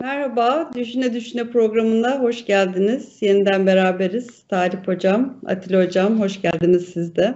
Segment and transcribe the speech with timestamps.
[0.00, 3.22] Merhaba, Düşüne Düşüne programında hoş geldiniz.
[3.22, 4.42] Yeniden beraberiz.
[4.48, 7.34] Talip Hocam, Atilla Hocam, hoş geldiniz siz de.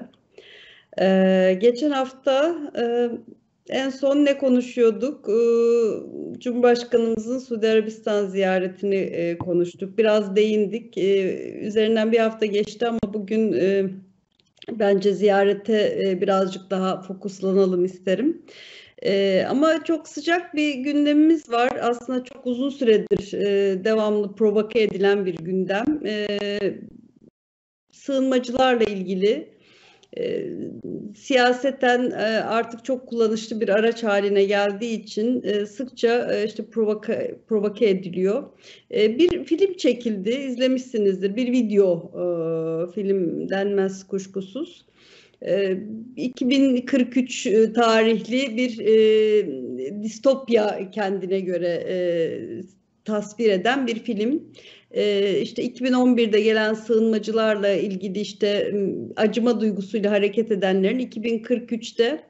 [1.00, 3.10] Ee, geçen hafta e,
[3.68, 5.28] en son ne konuşuyorduk?
[5.28, 9.98] Ee, Cumhurbaşkanımızın Suudi Arabistan ziyaretini e, konuştuk.
[9.98, 10.98] Biraz değindik.
[10.98, 13.84] Ee, üzerinden bir hafta geçti ama bugün e,
[14.70, 18.42] bence ziyarete e, birazcık daha fokuslanalım isterim.
[19.02, 21.78] Ee, ama çok sıcak bir gündemimiz var.
[21.82, 26.00] Aslında çok uzun süredir e, devamlı provoke edilen bir gündem.
[26.06, 26.26] E,
[27.92, 29.56] sığınmacılarla ilgili
[30.18, 30.46] e,
[31.16, 37.38] siyaseten e, artık çok kullanışlı bir araç haline geldiği için e, sıkça e, işte provoke,
[37.48, 38.42] provoke ediliyor.
[38.94, 41.36] E, bir film çekildi, izlemişsinizdir.
[41.36, 44.86] Bir video e, film denmez kuşkusuz.
[46.16, 51.96] 2043 e, tarihli bir e, distopya kendine göre e,
[53.04, 54.42] tasvir eden bir film.
[54.90, 58.74] E, işte 2011'de gelen sığınmacılarla ilgili işte
[59.16, 62.20] acıma duygusuyla hareket edenlerin 2043'te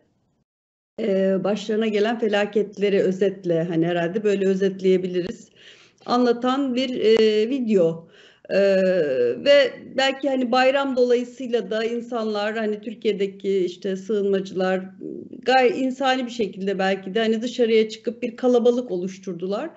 [1.01, 5.49] e, başlarına gelen felaketleri özetle hani herhalde böyle özetleyebiliriz.
[6.07, 8.09] Anlatan bir e, video.
[8.51, 8.77] Ee,
[9.45, 14.83] ve belki hani bayram dolayısıyla da insanlar hani Türkiye'deki işte sığınmacılar
[15.43, 19.71] gayet insani bir şekilde belki de hani dışarıya çıkıp bir kalabalık oluşturdular.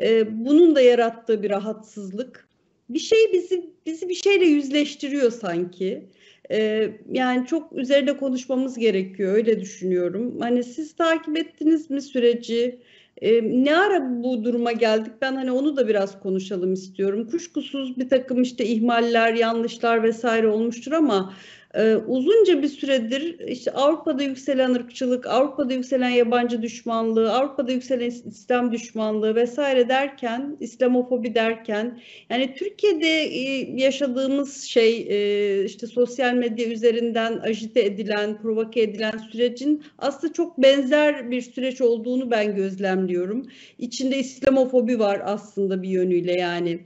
[0.00, 2.48] Ee, bunun da yarattığı bir rahatsızlık.
[2.88, 6.06] Bir şey bizi bizi bir şeyle yüzleştiriyor sanki.
[6.50, 10.40] Ee, yani çok üzerinde konuşmamız gerekiyor öyle düşünüyorum.
[10.40, 12.80] Hani siz takip ettiniz mi süreci?
[13.22, 15.12] E, ne ara bu duruma geldik?
[15.20, 17.28] Ben hani onu da biraz konuşalım istiyorum.
[17.30, 21.34] Kuşkusuz bir takım işte ihmaller, yanlışlar vesaire olmuştur ama
[21.76, 28.72] ee, uzunca bir süredir işte Avrupa'da yükselen ırkçılık, Avrupa'da yükselen yabancı düşmanlığı, Avrupa'da yükselen İslam
[28.72, 37.38] düşmanlığı vesaire derken, İslamofobi derken yani Türkiye'de e, yaşadığımız şey e, işte sosyal medya üzerinden
[37.38, 43.46] ajite edilen, provoke edilen sürecin aslında çok benzer bir süreç olduğunu ben gözlemliyorum.
[43.78, 46.78] İçinde İslamofobi var aslında bir yönüyle yani.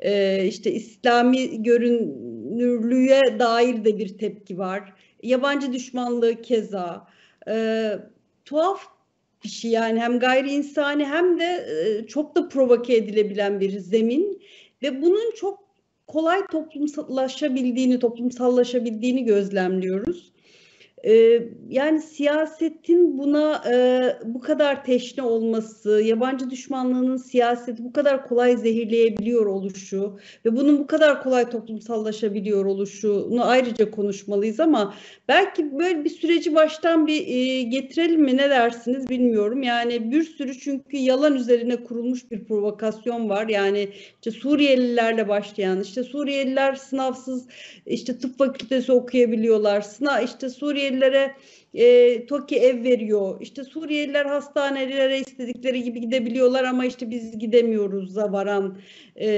[0.00, 1.62] Ee, işte İslami
[2.58, 4.92] görünürlüğe dair de bir tepki var.
[5.22, 7.08] Yabancı düşmanlığı keza.
[7.48, 7.98] Ee,
[8.44, 8.80] tuhaf
[9.44, 14.42] bir şey yani hem gayri insani hem de e, çok da provoke edilebilen bir zemin
[14.82, 15.64] ve bunun çok
[16.06, 20.33] kolay toplumsallaşabildiğini, toplumsallaşabildiğini gözlemliyoruz.
[21.06, 23.76] Ee, yani siyasetin buna e,
[24.24, 30.86] bu kadar teşne olması, yabancı düşmanlığının siyaseti bu kadar kolay zehirleyebiliyor oluşu ve bunun bu
[30.86, 34.94] kadar kolay toplumsallaşabiliyor oluşunu ayrıca konuşmalıyız ama
[35.28, 39.62] belki böyle bir süreci baştan bir e, getirelim mi ne dersiniz bilmiyorum.
[39.62, 43.48] Yani bir sürü çünkü yalan üzerine kurulmuş bir provokasyon var.
[43.48, 47.46] Yani işte Suriyelilerle başlayan işte Suriyeliler sınavsız
[47.86, 49.80] işte tıp fakültesi okuyabiliyorlar.
[49.80, 51.34] Sınav işte Suriyeli Suriyelilere
[51.74, 53.40] e, TOKİ ev veriyor.
[53.40, 58.78] İşte Suriyeliler hastanelere istedikleri gibi gidebiliyorlar ama işte biz gidemiyoruz varan
[59.20, 59.28] e,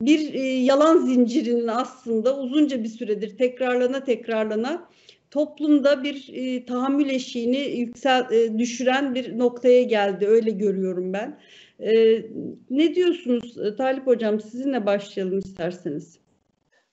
[0.00, 4.88] bir e, yalan zincirinin aslında uzunca bir süredir tekrarlana tekrarlana
[5.30, 10.26] toplumda bir e, tahammül eşiğini yüksel e, düşüren bir noktaya geldi.
[10.26, 11.38] Öyle görüyorum ben.
[11.80, 12.22] E,
[12.70, 14.40] ne diyorsunuz e, Talip Hocam?
[14.40, 16.18] Sizinle başlayalım isterseniz.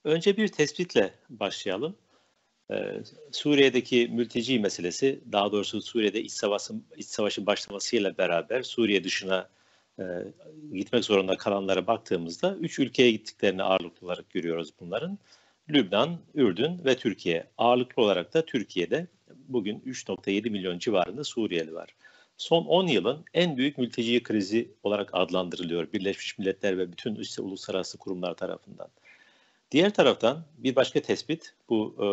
[0.04, 1.96] Önce bir tespitle başlayalım.
[2.72, 9.50] Ee, Suriye'deki mülteci meselesi, daha doğrusu Suriye'de iç savaşın, iç savaşın başlamasıyla beraber Suriye dışına
[10.00, 10.04] e,
[10.74, 15.20] gitmek zorunda kalanlara baktığımızda üç ülkeye gittiklerini ağırlıklı olarak görüyoruz bunların.
[15.70, 17.48] Lübnan, Ürdün ve Türkiye.
[17.58, 19.08] Ağırlıklı olarak da Türkiye'de
[19.48, 21.90] bugün 3.7 milyon civarında Suriyeli var.
[22.38, 27.98] Son 10 yılın en büyük mülteci krizi olarak adlandırılıyor Birleşmiş Milletler ve bütün işte uluslararası
[27.98, 28.88] kurumlar tarafından.
[29.72, 32.08] Diğer taraftan bir başka tespit, bu e,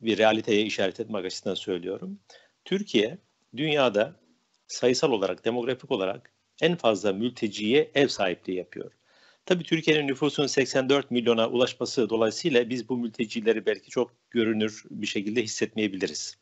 [0.00, 2.20] bir realiteye işaret etmek açısından söylüyorum.
[2.64, 3.18] Türkiye
[3.56, 4.20] dünyada
[4.68, 8.92] sayısal olarak, demografik olarak en fazla mülteciye ev sahipliği yapıyor.
[9.46, 15.42] Tabii Türkiye'nin nüfusunun 84 milyona ulaşması dolayısıyla biz bu mültecileri belki çok görünür bir şekilde
[15.42, 16.38] hissetmeyebiliriz.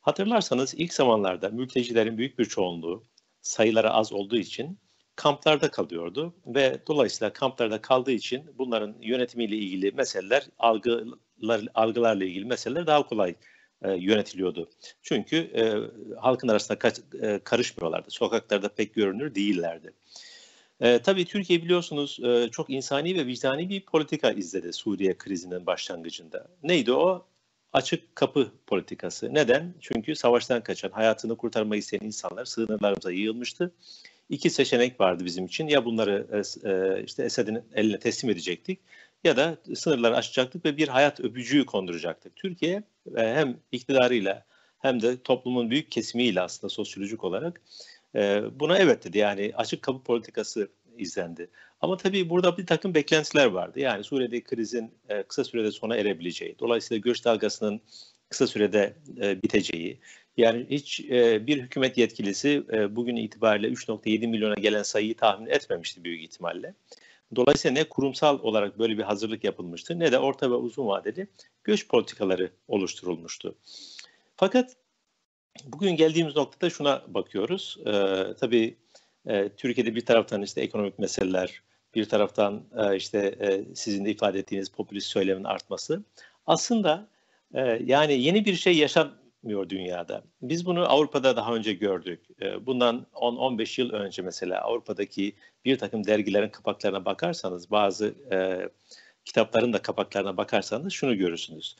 [0.00, 3.04] Hatırlarsanız ilk zamanlarda mültecilerin büyük bir çoğunluğu
[3.40, 4.78] sayıları az olduğu için
[5.16, 12.86] kamplarda kalıyordu ve dolayısıyla kamplarda kaldığı için bunların yönetimiyle ilgili meseleler, algılar, algılarla ilgili meseleler
[12.86, 13.34] daha kolay
[13.82, 14.70] e, yönetiliyordu.
[15.02, 15.62] Çünkü e,
[16.20, 16.92] halkın arasında ka,
[17.22, 18.10] e, karışmıyorlardı.
[18.10, 19.92] Sokaklarda pek görünür değillerdi.
[20.80, 26.48] E, tabii Türkiye biliyorsunuz e, çok insani ve vicdani bir politika izledi Suriye krizinin başlangıcında.
[26.62, 27.26] Neydi o?
[27.72, 29.34] açık kapı politikası.
[29.34, 29.74] Neden?
[29.80, 33.72] Çünkü savaştan kaçan, hayatını kurtarmayı isteyen insanlar sınırlarımıza yığılmıştı.
[34.32, 35.68] İki seçenek vardı bizim için.
[35.68, 38.78] Ya bunları e, e işte Esed'in eline teslim edecektik
[39.24, 42.36] ya da sınırları aşacaktık ve bir hayat öpücüğü konduracaktık.
[42.36, 42.82] Türkiye
[43.16, 44.44] e, hem iktidarıyla
[44.78, 47.60] hem de toplumun büyük kesimiyle aslında sosyolojik olarak
[48.60, 49.18] buna evet dedi.
[49.18, 50.68] Yani açık kapı politikası
[50.98, 51.50] izlendi.
[51.80, 53.80] Ama tabii burada bir takım beklentiler vardı.
[53.80, 54.94] Yani Suriye'deki krizin
[55.28, 57.80] kısa sürede sona erebileceği, dolayısıyla göç dalgasının
[58.28, 58.94] kısa sürede
[59.42, 60.00] biteceği,
[60.36, 66.04] yani hiç e, bir hükümet yetkilisi e, bugün itibariyle 3.7 milyona gelen sayıyı tahmin etmemişti
[66.04, 66.74] büyük ihtimalle.
[67.36, 71.26] Dolayısıyla ne kurumsal olarak böyle bir hazırlık yapılmıştı ne de orta ve uzun vadeli
[71.64, 73.54] göç politikaları oluşturulmuştu.
[74.36, 74.76] Fakat
[75.64, 77.78] bugün geldiğimiz noktada şuna bakıyoruz.
[77.86, 77.92] E,
[78.40, 78.76] tabii
[79.26, 81.62] e, Türkiye'de bir taraftan işte ekonomik meseleler,
[81.94, 86.02] bir taraftan e, işte e, sizin de ifade ettiğiniz popülist söylemin artması.
[86.46, 87.08] Aslında
[87.54, 88.78] e, yani yeni bir şey
[89.42, 90.22] yaşanmıyor dünyada.
[90.42, 92.20] Biz bunu Avrupa'da daha önce gördük.
[92.42, 95.34] E, bundan 10-15 yıl önce mesela Avrupa'daki
[95.64, 98.68] bir takım dergilerin kapaklarına bakarsanız, bazı e,
[99.24, 101.76] kitapların da kapaklarına bakarsanız şunu görürsünüz.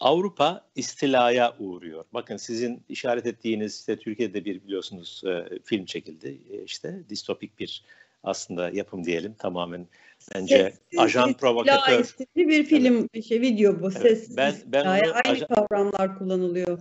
[0.00, 2.04] Avrupa istilaya uğruyor.
[2.12, 6.38] Bakın sizin işaret ettiğiniz işte Türkiye'de bir biliyorsunuz e, film çekildi.
[6.50, 7.84] E, işte distopik bir
[8.24, 9.86] aslında yapım diyelim tamamen
[10.34, 12.16] bence Sessiz ajan provokatör.
[12.36, 13.24] bir film evet.
[13.24, 13.90] şey video bu.
[13.90, 14.02] Evet.
[14.02, 16.80] Sessiz ben, ben onu, aynı ajan, kavramlar kullanılıyor.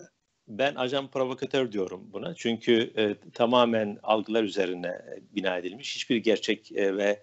[0.58, 2.36] Ben ajan provokatör diyorum buna.
[2.36, 5.02] Çünkü e, tamamen algılar üzerine
[5.36, 5.96] bina edilmiş.
[5.96, 7.22] Hiçbir gerçek e, ve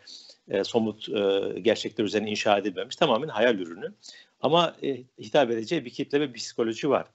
[0.49, 2.97] e, somut e, gerçekler üzerine inşa edilmemiş.
[2.97, 3.95] Tamamen hayal ürünü.
[4.41, 7.07] Ama e, hitap edeceği bir kitle ve bir psikoloji var.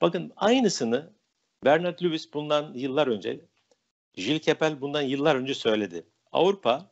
[0.00, 1.10] Bakın aynısını
[1.64, 3.40] Bernard Lewis bundan yıllar önce,
[4.14, 6.04] Gilles Kepel bundan yıllar önce söyledi.
[6.32, 6.90] Avrupa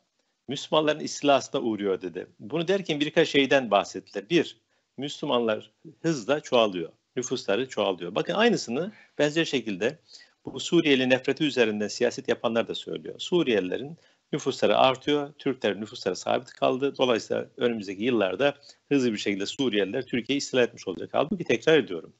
[0.48, 2.26] Müslümanların istilasına uğruyor dedi.
[2.40, 4.30] Bunu derken birkaç şeyden bahsettiler.
[4.30, 4.56] Bir,
[4.96, 5.70] Müslümanlar
[6.02, 6.92] hızla çoğalıyor.
[7.18, 8.14] Nüfusları çoğalıyor.
[8.14, 9.98] Bakın aynısını benzer şekilde
[10.44, 13.14] bu Suriyeli nefreti üzerinden siyaset yapanlar da söylüyor.
[13.18, 13.98] Suriyelilerin
[14.32, 16.94] nüfusları artıyor, Türkler nüfusları sabit kaldı.
[16.98, 18.54] Dolayısıyla önümüzdeki yıllarda
[18.88, 21.10] hızlı bir şekilde Suriyeliler Türkiye'yi istila etmiş olacak.
[21.12, 22.12] Halbuki tekrar ediyorum.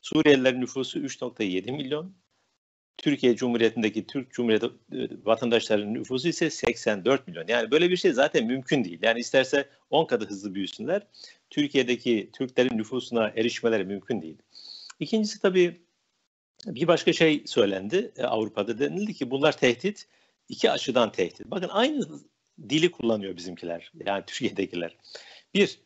[0.00, 2.14] Suriyelilerin nüfusu 3.7 milyon.
[2.98, 7.44] Türkiye Cumhuriyeti'ndeki Türk Cumhuriyeti e, vatandaşlarının nüfusu ise 84 milyon.
[7.48, 8.98] Yani böyle bir şey zaten mümkün değil.
[9.02, 11.02] Yani isterse 10 katı hızlı büyüsünler.
[11.50, 14.36] Türkiye'deki Türklerin nüfusuna erişmeleri mümkün değil.
[15.00, 15.76] İkincisi tabii
[16.66, 20.06] bir başka şey söylendi e, Avrupa'da denildi ki bunlar tehdit
[20.48, 21.46] iki açıdan tehdit.
[21.46, 22.06] Bakın aynı
[22.68, 24.96] dili kullanıyor bizimkiler yani Türkiye'dekiler.
[25.54, 25.78] Bir,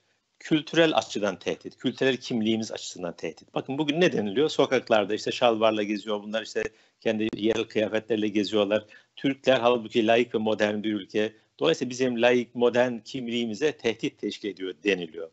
[0.42, 3.54] kültürel açıdan tehdit, kültürel kimliğimiz açısından tehdit.
[3.54, 4.48] Bakın bugün ne deniliyor?
[4.48, 6.62] Sokaklarda işte şalvarla geziyor bunlar işte
[7.00, 8.84] kendi yerel kıyafetlerle geziyorlar.
[9.16, 11.32] Türkler halbuki layık ve modern bir ülke.
[11.58, 15.30] Dolayısıyla bizim layık, modern kimliğimize tehdit teşkil ediyor deniliyor.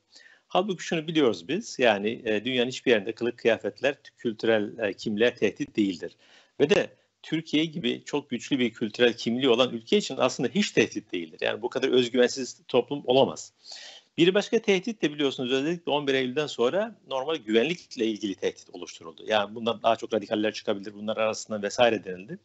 [0.48, 5.76] Halbuki şunu biliyoruz biz yani e, dünyanın hiçbir yerinde kılık kıyafetler kültürel e, kimliğe tehdit
[5.76, 6.16] değildir.
[6.60, 6.90] Ve de
[7.24, 11.40] Türkiye gibi çok güçlü bir kültürel kimliği olan ülke için aslında hiç tehdit değildir.
[11.42, 13.54] Yani bu kadar özgüvensiz toplum olamaz.
[14.20, 19.24] Bir başka tehdit de biliyorsunuz özellikle 11 Eylül'den sonra normal güvenlikle ilgili tehdit oluşturuldu.
[19.28, 22.40] Yani bundan daha çok radikaller çıkabilir bunlar arasında vesaire denildi.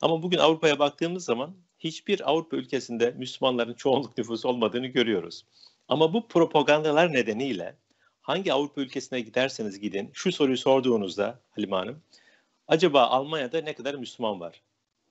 [0.00, 5.44] Ama bugün Avrupa'ya baktığımız zaman hiçbir Avrupa ülkesinde Müslümanların çoğunluk nüfusu olmadığını görüyoruz.
[5.88, 7.76] Ama bu propagandalar nedeniyle
[8.20, 12.02] hangi Avrupa ülkesine giderseniz gidin şu soruyu sorduğunuzda Halime Hanım
[12.68, 14.62] acaba Almanya'da ne kadar Müslüman var?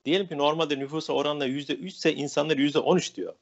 [0.05, 3.33] Diyelim ki normalde nüfusa oranla yüzde üç ise insanlar yüzde on üç diyor.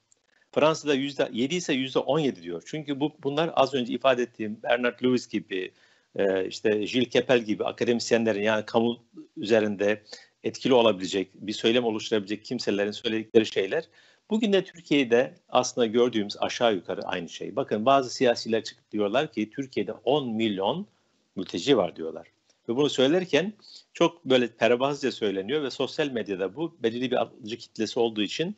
[0.60, 2.64] Fransa'da yüzde yedi ise yüzde on yedi diyor.
[2.66, 5.72] Çünkü bu bunlar az önce ifade ettiğim Bernard Lewis gibi,
[6.16, 9.04] e, işte Gilles Kepel gibi akademisyenlerin yani kamu
[9.38, 10.04] üzerinde
[10.44, 13.84] etkili olabilecek, bir söylem oluşturabilecek kimselerin söyledikleri şeyler.
[14.30, 17.56] Bugün de Türkiye'de aslında gördüğümüz aşağı yukarı aynı şey.
[17.56, 20.88] Bakın bazı siyasiler çıkıp diyorlar ki Türkiye'de 10 milyon
[21.36, 22.28] mülteci var diyorlar.
[22.70, 23.54] Ve bunu söylerken
[23.94, 28.56] çok böyle pervazca söyleniyor ve sosyal medyada bu belirli bir alıcı kitlesi olduğu için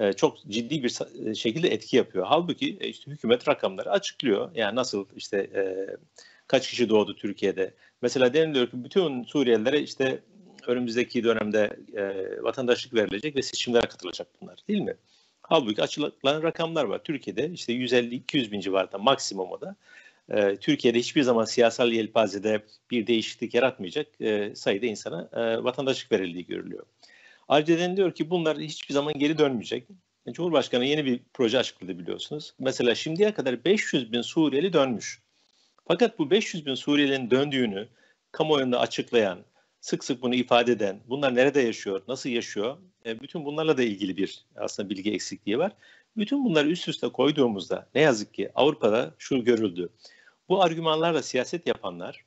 [0.00, 2.26] e, çok ciddi bir e, şekilde etki yapıyor.
[2.28, 4.50] Halbuki e, işte hükümet rakamları açıklıyor.
[4.54, 5.50] Yani nasıl işte
[6.46, 7.74] kaç kişi doğdu Türkiye'de.
[8.02, 10.18] Mesela deniliyor ki bütün Suriyelilere işte
[10.66, 11.76] önümüzdeki dönemde
[12.42, 14.96] vatandaşlık verilecek ve seçimlere katılacak bunlar değil mi?
[15.42, 17.04] Halbuki açıklanan rakamlar var.
[17.04, 19.76] Türkiye'de işte 150-200 bin civarında maksimumu da
[20.56, 24.06] Türkiye'de hiçbir zaman siyasal yelpazede bir değişiklik yaratmayacak
[24.54, 25.28] sayıda insana
[25.64, 26.86] vatandaşlık verildiği görülüyor.
[27.50, 29.88] Ayrıca deniliyor ki bunlar hiçbir zaman geri dönmeyecek.
[30.32, 32.54] Cumhurbaşkanı yeni bir proje açıkladı biliyorsunuz.
[32.58, 35.22] Mesela şimdiye kadar 500 bin Suriyeli dönmüş.
[35.88, 37.88] Fakat bu 500 bin Suriyelinin döndüğünü
[38.32, 39.38] kamuoyunda açıklayan,
[39.80, 42.76] sık sık bunu ifade eden, bunlar nerede yaşıyor, nasıl yaşıyor,
[43.06, 45.72] e, bütün bunlarla da ilgili bir aslında bilgi eksikliği var.
[46.16, 49.88] Bütün bunları üst üste koyduğumuzda ne yazık ki Avrupa'da şu görüldü.
[50.48, 52.24] Bu argümanlarla siyaset yapanlar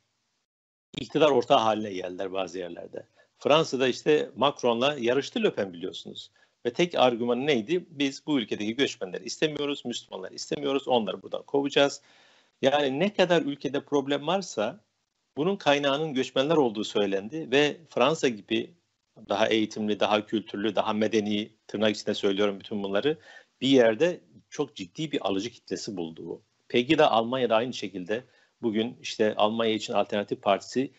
[1.00, 3.06] iktidar ortağı haline geldiler bazı yerlerde.
[3.44, 6.30] Fransa'da işte Macron'la yarıştı Le Pen biliyorsunuz.
[6.66, 7.86] Ve tek argümanı neydi?
[7.90, 12.02] Biz bu ülkedeki göçmenleri istemiyoruz, Müslümanlar istemiyoruz, onları buradan kovacağız.
[12.62, 14.80] Yani ne kadar ülkede problem varsa
[15.36, 18.74] bunun kaynağının göçmenler olduğu söylendi ve Fransa gibi
[19.28, 23.18] daha eğitimli, daha kültürlü, daha medeni, tırnak içinde söylüyorum bütün bunları,
[23.60, 24.20] bir yerde
[24.50, 26.42] çok ciddi bir alıcı kitlesi buldu bu.
[26.68, 28.24] Peki de Almanya'da aynı şekilde
[28.62, 30.90] bugün işte Almanya için Alternatif Partisi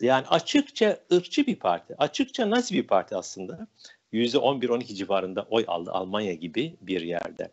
[0.00, 3.66] yani açıkça ırkçı bir parti, açıkça nazi bir parti aslında.
[4.12, 7.52] %11-12 civarında oy aldı Almanya gibi bir yerde.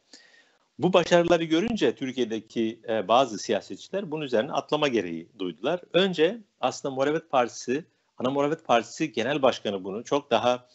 [0.79, 5.81] Bu başarıları görünce Türkiye'deki e, bazı siyasetçiler bunun üzerine atlama gereği duydular.
[5.93, 7.85] Önce aslında Muhalefet Partisi,
[8.17, 10.67] Ana Muhalefet Partisi Genel Başkanı bunu çok daha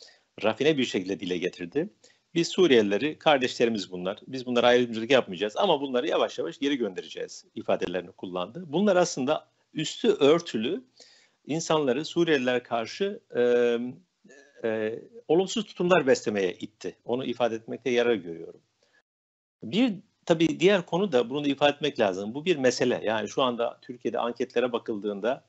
[0.43, 1.89] rafine bir şekilde dile getirdi.
[2.35, 4.19] Biz Suriyelileri kardeşlerimiz bunlar.
[4.27, 8.65] Biz bunlara ayrımcılık yapmayacağız ama bunları yavaş yavaş geri göndereceğiz ifadelerini kullandı.
[8.67, 10.85] Bunlar aslında üstü örtülü
[11.47, 13.43] insanları Suriyeliler karşı e,
[14.65, 16.97] e, olumsuz tutumlar beslemeye itti.
[17.05, 18.61] Onu ifade etmekte yarar görüyorum.
[19.63, 19.95] Bir
[20.27, 22.35] tabii diğer konu da bunu da ifade etmek lazım.
[22.35, 23.01] Bu bir mesele.
[23.05, 25.45] Yani şu anda Türkiye'de anketlere bakıldığında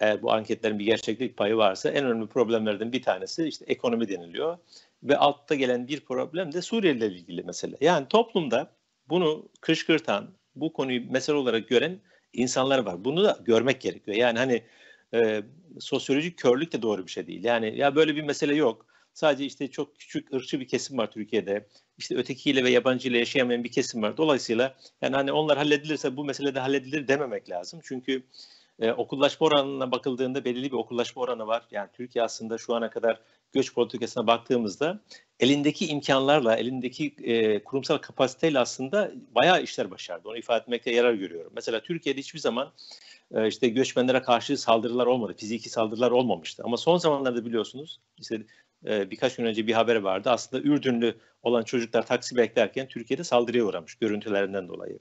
[0.00, 4.58] eğer bu anketlerin bir gerçeklik payı varsa en önemli problemlerden bir tanesi işte ekonomi deniliyor.
[5.02, 7.76] Ve altta gelen bir problem de Suriye ile ilgili mesele.
[7.80, 8.70] Yani toplumda
[9.08, 11.98] bunu kışkırtan, bu konuyu mesele olarak gören
[12.36, 13.04] insanlar var.
[13.04, 14.16] Bunu da görmek gerekiyor.
[14.16, 14.62] Yani hani
[15.14, 15.42] e,
[15.80, 17.44] sosyolojik körlük de doğru bir şey değil.
[17.44, 18.86] Yani ya böyle bir mesele yok.
[19.14, 21.66] Sadece işte çok küçük ırkçı bir kesim var Türkiye'de.
[21.98, 24.16] İşte ötekiyle ve yabancı ile yaşayamayan bir kesim var.
[24.16, 27.80] Dolayısıyla yani hani onlar halledilirse bu mesele de halledilir dememek lazım.
[27.84, 28.22] Çünkü
[28.80, 31.66] e, okullaşma oranına bakıldığında belirli bir okullaşma oranı var.
[31.70, 33.20] Yani Türkiye aslında şu ana kadar
[33.56, 35.00] göç politikasına baktığımızda
[35.40, 40.28] elindeki imkanlarla, elindeki e, kurumsal kapasiteyle aslında bayağı işler başardı.
[40.28, 41.52] Onu ifade etmekte yarar görüyorum.
[41.54, 42.72] Mesela Türkiye'de hiçbir zaman
[43.34, 45.34] e, işte göçmenlere karşı saldırılar olmadı.
[45.38, 46.62] Fiziki saldırılar olmamıştı.
[46.64, 48.42] Ama son zamanlarda biliyorsunuz işte
[48.86, 50.30] e, birkaç gün önce bir haber vardı.
[50.30, 54.98] Aslında Ürdünlü olan çocuklar taksi beklerken Türkiye'de saldırıya uğramış görüntülerinden dolayı.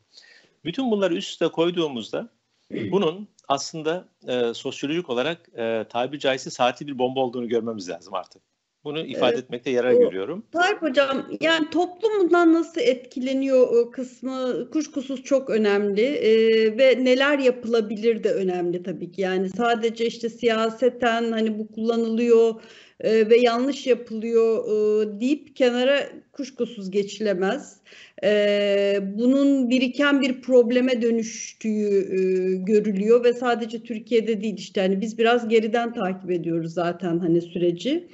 [0.66, 2.30] Bütün bunları üst üste koyduğumuzda
[2.72, 8.42] bunun aslında e, sosyolojik olarak e, tabiri caizse saatli bir bomba olduğunu görmemiz lazım artık.
[8.84, 9.44] Bunu ifade evet.
[9.44, 10.46] etmekte yarar o, görüyorum.
[10.52, 17.40] Tayyip Hocam yani toplum bundan nasıl etkileniyor o kısmı kuşkusuz çok önemli ee, ve neler
[17.40, 19.22] yapılabilir de önemli tabii ki.
[19.22, 22.62] Yani sadece işte siyaseten hani bu kullanılıyor
[23.00, 27.78] e, ve yanlış yapılıyor e, deyip kenara kuşkusuz geçilemez.
[28.24, 35.18] E, bunun biriken bir probleme dönüştüğü e, görülüyor ve sadece Türkiye'de değil işte hani biz
[35.18, 38.08] biraz geriden takip ediyoruz zaten hani süreci.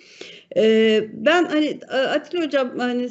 [0.58, 3.10] E, ben hani Atilla Hocam hani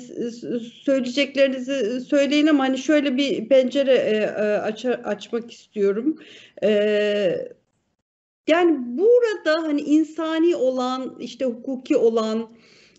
[0.84, 6.18] söyleyeceklerinizi söyleyin ama hani şöyle bir pencere e, aç, açmak istiyorum.
[6.62, 7.59] Evet
[8.48, 12.50] yani burada hani insani olan, işte hukuki olan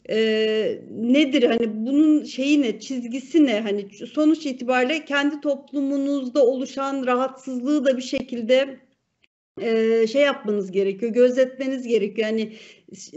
[0.09, 1.43] e, nedir?
[1.43, 3.61] Hani bunun şeyi ne, çizgisi ne?
[3.61, 8.79] Hani sonuç itibariyle kendi toplumunuzda oluşan rahatsızlığı da bir şekilde
[9.61, 12.27] e, şey yapmanız gerekiyor, gözetmeniz gerekiyor.
[12.27, 12.53] Yani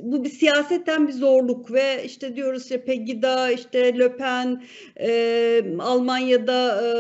[0.03, 4.65] bu bir siyasetten bir zorluk ve işte diyoruz işte Pegida, işte Le Pen,
[5.01, 6.91] e, Almanya'da e,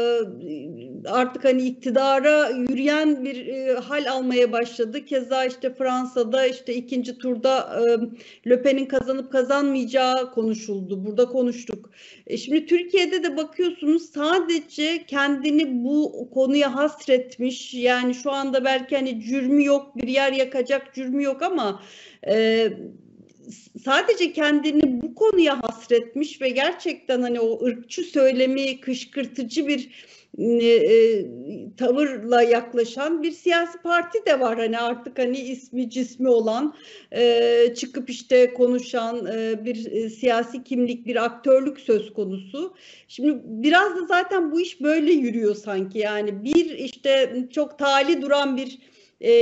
[1.06, 5.04] artık hani iktidara yürüyen bir e, hal almaya başladı.
[5.04, 7.82] Keza işte Fransa'da işte ikinci turda
[8.46, 11.04] e, Le Pen'in kazanıp kazanmayacağı konuşuldu.
[11.04, 11.90] Burada konuştuk.
[12.26, 17.74] E, şimdi Türkiye'de de bakıyorsunuz sadece kendini bu konuya hasretmiş.
[17.74, 21.82] Yani şu anda belki hani cürmü yok, bir yer yakacak cürmü yok ama
[22.26, 22.68] e,
[23.84, 29.90] sadece kendini bu konuya hasretmiş ve gerçekten hani o ırkçı söylemi kışkırtıcı bir
[30.38, 31.26] e, e,
[31.76, 34.58] tavırla yaklaşan bir siyasi parti de var.
[34.58, 36.74] Hani artık hani ismi cismi olan
[37.12, 42.74] e, çıkıp işte konuşan e, bir e, siyasi kimlik, bir aktörlük söz konusu.
[43.08, 45.98] Şimdi biraz da zaten bu iş böyle yürüyor sanki.
[45.98, 48.78] Yani bir işte çok tali duran bir
[49.20, 49.32] e,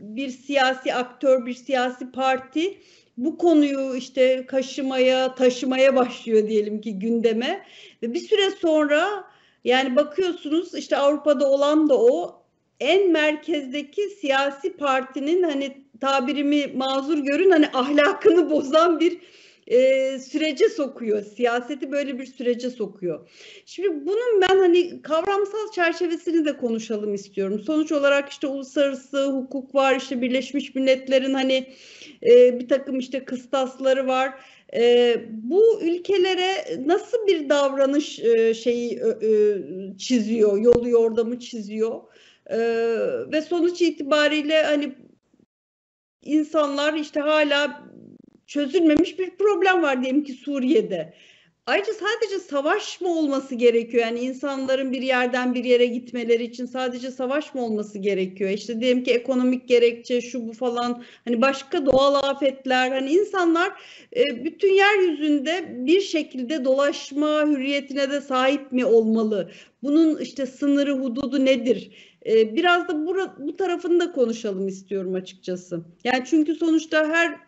[0.00, 2.78] bir siyasi aktör, bir siyasi parti
[3.16, 7.64] bu konuyu işte kaşımaya, taşımaya başlıyor diyelim ki gündeme.
[8.02, 9.24] Ve bir süre sonra
[9.64, 12.42] yani bakıyorsunuz işte Avrupa'da olan da o
[12.80, 19.18] en merkezdeki siyasi partinin hani tabirimi mazur görün hani ahlakını bozan bir
[19.66, 21.22] e, sürece sokuyor.
[21.22, 23.28] Siyaseti böyle bir sürece sokuyor.
[23.66, 27.60] Şimdi bunun ben hani kavramsal çerçevesini de konuşalım istiyorum.
[27.60, 31.66] Sonuç olarak işte uluslararası hukuk var, işte Birleşmiş Milletler'in hani
[32.22, 34.34] e, bir takım işte kıstasları var.
[34.74, 39.58] E, bu ülkelere nasıl bir davranış e, şeyi e,
[39.98, 42.00] çiziyor, yolu yordamı çiziyor?
[42.46, 42.58] E,
[43.32, 44.94] ve sonuç itibariyle hani
[46.22, 47.84] insanlar işte hala
[48.46, 51.14] çözülmemiş bir problem var diyelim ki Suriye'de.
[51.66, 54.02] Ayrıca sadece savaş mı olması gerekiyor?
[54.02, 58.50] Yani insanların bir yerden bir yere gitmeleri için sadece savaş mı olması gerekiyor?
[58.50, 63.72] İşte diyelim ki ekonomik gerekçe şu bu falan hani başka doğal afetler hani insanlar
[64.16, 69.50] e, bütün yeryüzünde bir şekilde dolaşma hürriyetine de sahip mi olmalı?
[69.82, 71.90] Bunun işte sınırı hududu nedir?
[72.26, 75.84] E, biraz da bu, bu tarafını da konuşalım istiyorum açıkçası.
[76.04, 77.40] Yani çünkü sonuçta her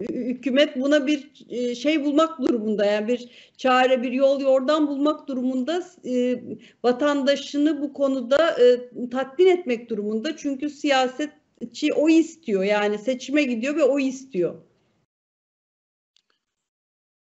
[0.00, 5.82] hükümet buna bir e, şey bulmak durumunda yani bir çare bir yol yordan bulmak durumunda
[6.04, 6.42] e,
[6.84, 13.84] vatandaşını bu konuda e, tatmin etmek durumunda çünkü siyasetçi o istiyor yani seçime gidiyor ve
[13.84, 14.54] o istiyor.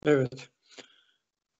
[0.04, 0.48] Evet.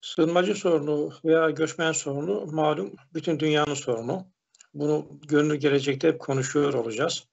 [0.00, 4.26] Sığınmacı sorunu veya göçmen sorunu malum bütün dünyanın sorunu.
[4.74, 7.24] Bunu görünür gelecekte hep konuşuyor olacağız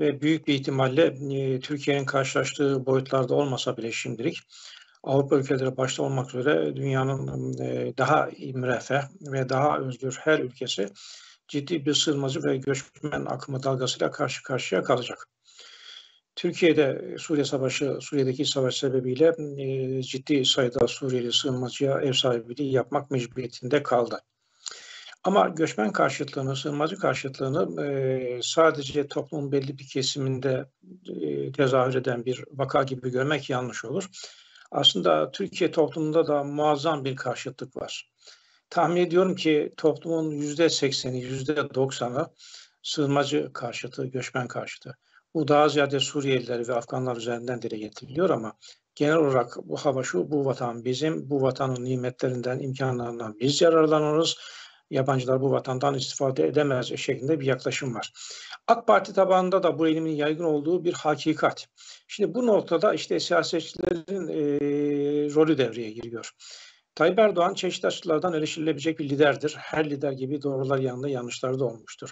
[0.00, 4.38] ve büyük bir ihtimalle e, Türkiye'nin karşılaştığı boyutlarda olmasa bile şimdilik
[5.02, 10.88] Avrupa ülkeleri başta olmak üzere dünyanın e, daha müreffeh ve daha özgür her ülkesi
[11.48, 15.28] ciddi bir sığınmacı ve göçmen akımı dalgasıyla karşı karşıya kalacak.
[16.36, 23.82] Türkiye'de Suriye Savaşı, Suriye'deki savaş sebebiyle e, ciddi sayıda Suriyeli sığınmacıya ev sahipliği yapmak mecburiyetinde
[23.82, 24.20] kaldı.
[25.24, 30.70] Ama göçmen karşıtlığını, sığınmacı karşıtlığını e, sadece toplumun belli bir kesiminde
[31.20, 34.08] e, tezahür eden bir vaka gibi görmek yanlış olur.
[34.70, 38.10] Aslında Türkiye toplumunda da muazzam bir karşıtlık var.
[38.70, 42.28] Tahmin ediyorum ki toplumun yüzde sekseni, yüzde doksanı
[42.82, 44.96] sığınmacı karşıtı, göçmen karşıtı.
[45.34, 48.52] Bu daha ziyade Suriyeliler ve Afganlar üzerinden dile getiriliyor ama
[48.94, 54.36] genel olarak bu hava şu, bu vatan bizim, bu vatanın nimetlerinden, imkanlarından biz yararlanırız
[54.90, 58.12] yabancılar bu vatandan istifade edemez şeklinde bir yaklaşım var.
[58.66, 61.68] AK Parti tabanında da bu eğilimin yaygın olduğu bir hakikat.
[62.08, 64.40] Şimdi bu noktada işte siyasetçilerin e,
[65.34, 66.30] rolü devreye giriyor.
[66.94, 69.54] Tayyip Erdoğan çeşitli açılardan eleştirilebilecek bir liderdir.
[69.58, 72.10] Her lider gibi doğrular yanında yanlışlar da olmuştur.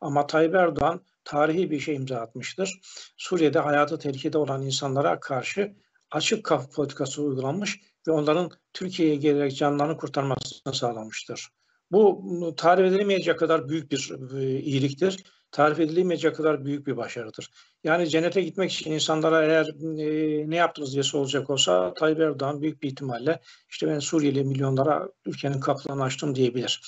[0.00, 2.80] Ama Tayyip Erdoğan tarihi bir şey imza atmıştır.
[3.16, 5.74] Suriye'de hayatı tehlikede olan insanlara karşı
[6.10, 11.48] açık kapı politikası uygulanmış ve onların Türkiye'ye gelerek canlarını kurtarmasını sağlamıştır.
[11.92, 15.24] Bu tarif edilemeyecek kadar büyük bir e, iyiliktir.
[15.50, 17.50] Tarif edilemeyecek kadar büyük bir başarıdır.
[17.84, 19.66] Yani cennete gitmek için insanlara eğer
[19.98, 25.08] e, ne yaptınız diye sorulacak olsa Tayyip Erdoğan büyük bir ihtimalle işte ben Suriyeli milyonlara
[25.26, 26.80] ülkenin kapılarını açtım diyebilir.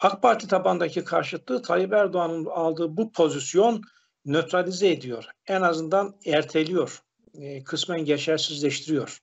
[0.00, 3.82] AK Parti tabandaki karşıtlığı Tayyip Erdoğan'ın aldığı bu pozisyon
[4.24, 5.24] nötralize ediyor.
[5.46, 7.02] En azından erteliyor.
[7.34, 9.20] E, kısmen geçersizleştiriyor.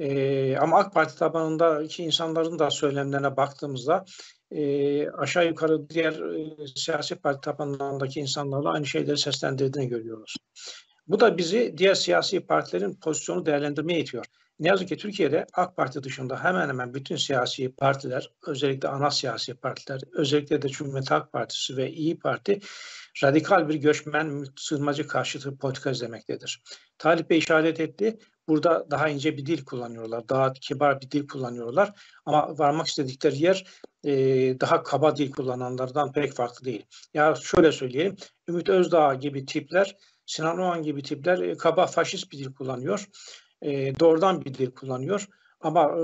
[0.00, 4.04] E, ama AK Parti tabanındaki insanların da söylemlerine baktığımızda
[4.50, 10.36] e, aşağı yukarı diğer e, siyasi parti tabanlarındaki insanlarla aynı şeyleri seslendirdiğini görüyoruz.
[11.06, 14.24] Bu da bizi diğer siyasi partilerin pozisyonu değerlendirmeye itiyor.
[14.60, 19.54] Ne yazık ki Türkiye'de AK Parti dışında hemen hemen bütün siyasi partiler, özellikle ana siyasi
[19.54, 22.60] partiler, özellikle de Cumhuriyet Halk Partisi ve İyi Parti
[23.24, 26.62] radikal bir göçmen sığınmacı karşıtı politika izlemektedir.
[26.98, 28.18] Talip Bey işaret etti.
[28.50, 30.28] Burada daha ince bir dil kullanıyorlar.
[30.28, 31.92] Daha kibar bir dil kullanıyorlar.
[32.26, 33.64] Ama varmak istedikleri yer
[34.04, 34.12] e,
[34.60, 36.86] daha kaba dil kullananlardan pek farklı değil.
[37.14, 38.16] Ya şöyle söyleyelim.
[38.48, 43.06] Ümit Özdağ gibi tipler, Sinan Oğan gibi tipler e, kaba faşist bir dil kullanıyor.
[43.62, 45.28] E, doğrudan bir dil kullanıyor.
[45.60, 46.02] Ama e,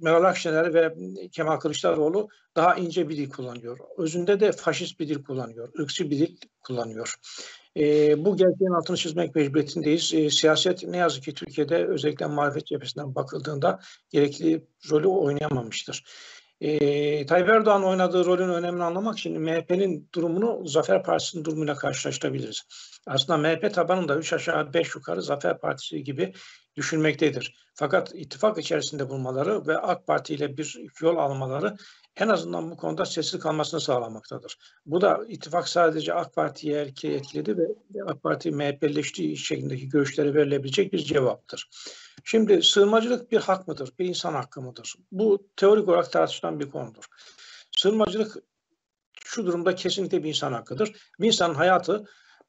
[0.00, 0.94] Meral Akşener ve
[1.32, 3.78] Kemal Kılıçdaroğlu daha ince bir dil kullanıyor.
[3.98, 7.14] Özünde de faşist bir dil kullanıyor, ırkçı bir dil kullanıyor.
[7.76, 10.14] E, bu gerçeğin altını çizmek mecburiyetindeyiz.
[10.14, 16.04] E, siyaset ne yazık ki Türkiye'de özellikle muhalefet cephesinden bakıldığında gerekli rolü oynayamamıştır.
[16.60, 22.62] E, Tayyip Erdoğan oynadığı rolün önemini anlamak için MHP'nin durumunu Zafer Partisi'nin durumuyla karşılaştırabiliriz.
[23.06, 26.32] Aslında MHP tabanında 3 aşağı 5 yukarı Zafer Partisi gibi
[26.76, 27.54] düşünmektedir.
[27.74, 31.76] Fakat ittifak içerisinde bulmaları ve AK Parti ile bir yol almaları
[32.16, 34.58] en azından bu konuda sessiz kalmasını sağlamaktadır.
[34.86, 37.66] Bu da ittifak sadece AK Parti'ye etkiledi ve
[38.06, 41.68] AK Parti MHP'leştiği şeklindeki görüşlere verilebilecek bir cevaptır.
[42.24, 44.94] Şimdi sığınmacılık bir hak mıdır, bir insan hakkı mıdır?
[45.12, 47.04] Bu teorik olarak tartışılan bir konudur.
[47.76, 48.36] Sığınmacılık
[49.24, 50.92] şu durumda kesinlikle bir insan hakkıdır.
[51.20, 52.04] Bir insanın hayatı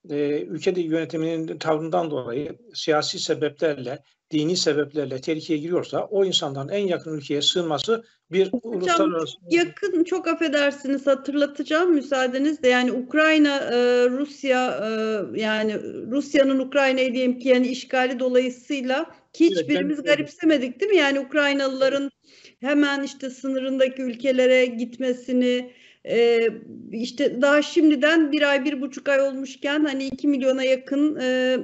[0.09, 7.17] e, ülkede yönetiminin tavrından dolayı siyasi sebeplerle, dini sebeplerle tehlikeye giriyorsa o insanların en yakın
[7.17, 9.37] ülkeye sığınması bir Hocam, uluslararası...
[9.49, 13.75] yakın çok affedersiniz hatırlatacağım müsaadenizle yani Ukrayna, e,
[14.09, 15.73] Rusya e, yani
[16.11, 19.05] Rusya'nın Ukrayna'yı diyelim ki yani işgali dolayısıyla
[19.39, 20.97] hiçbirimiz evet, garipsemedik değil mi?
[20.97, 22.11] Yani Ukraynalıların
[22.59, 25.71] hemen işte sınırındaki ülkelere gitmesini
[26.07, 26.47] e,
[26.91, 31.57] işte daha şimdiden bir ay bir buçuk ay olmuşken hani iki milyona yakın e,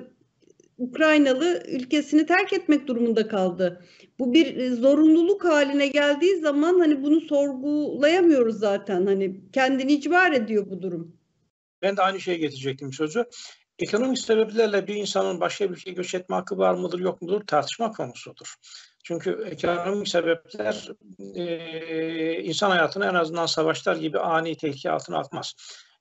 [0.77, 3.86] Ukraynalı ülkesini terk etmek durumunda kaldı.
[4.19, 9.06] Bu bir zorunluluk haline geldiği zaman hani bunu sorgulayamıyoruz zaten.
[9.06, 11.17] Hani kendini icbar ediyor bu durum.
[11.82, 13.25] Ben de aynı şeye getirecektim sözü.
[13.80, 17.91] Ekonomik sebeplerle bir insanın başka bir ülkeye göç etme hakkı var mıdır yok mudur tartışma
[17.91, 18.56] konusudur.
[19.03, 20.89] Çünkü ekonomik sebepler
[21.35, 25.53] e, insan hayatını en azından savaşlar gibi ani tehlike altına atmaz.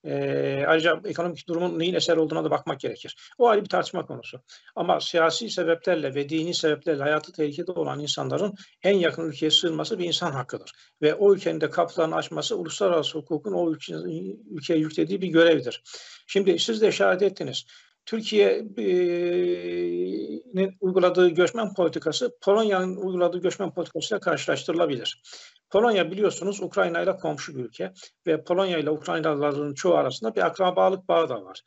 [0.04, 3.16] E, ayrıca ekonomik durumun neyin eser olduğuna da bakmak gerekir.
[3.38, 4.40] O ayrı bir tartışma konusu.
[4.76, 10.04] Ama siyasi sebeplerle ve dini sebeplerle hayatı tehlikede olan insanların en yakın ülkeye sığınması bir
[10.04, 10.72] insan hakkıdır.
[11.02, 15.82] Ve o ülkenin de kapılarını açması uluslararası hukukun o ülkenin, ülkeye yüklediği bir görevdir.
[16.26, 17.66] Şimdi siz de işaret ettiniz.
[18.10, 25.22] Türkiye'nin uyguladığı göçmen politikası Polonya'nın uyguladığı göçmen politikasıyla karşılaştırılabilir.
[25.70, 27.92] Polonya biliyorsunuz Ukrayna ile komşu bir ülke
[28.26, 31.60] ve Polonya ile Ukraynalıların çoğu arasında bir akrabalık bağı da var.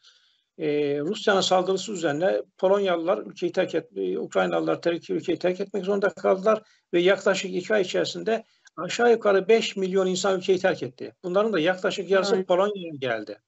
[0.57, 6.61] Ee, Rusya'nın saldırısı üzerine Polonyalılar ülkeyi terk et, Ukraynalılar terk, ülkeyi terk etmek zorunda kaldılar
[6.93, 8.43] ve yaklaşık iki ay içerisinde
[8.77, 11.13] aşağı yukarı 5 milyon insan ülkeyi terk etti.
[11.23, 12.47] Bunların da yaklaşık yarısı evet.
[12.47, 13.39] Polonya'ya geldi.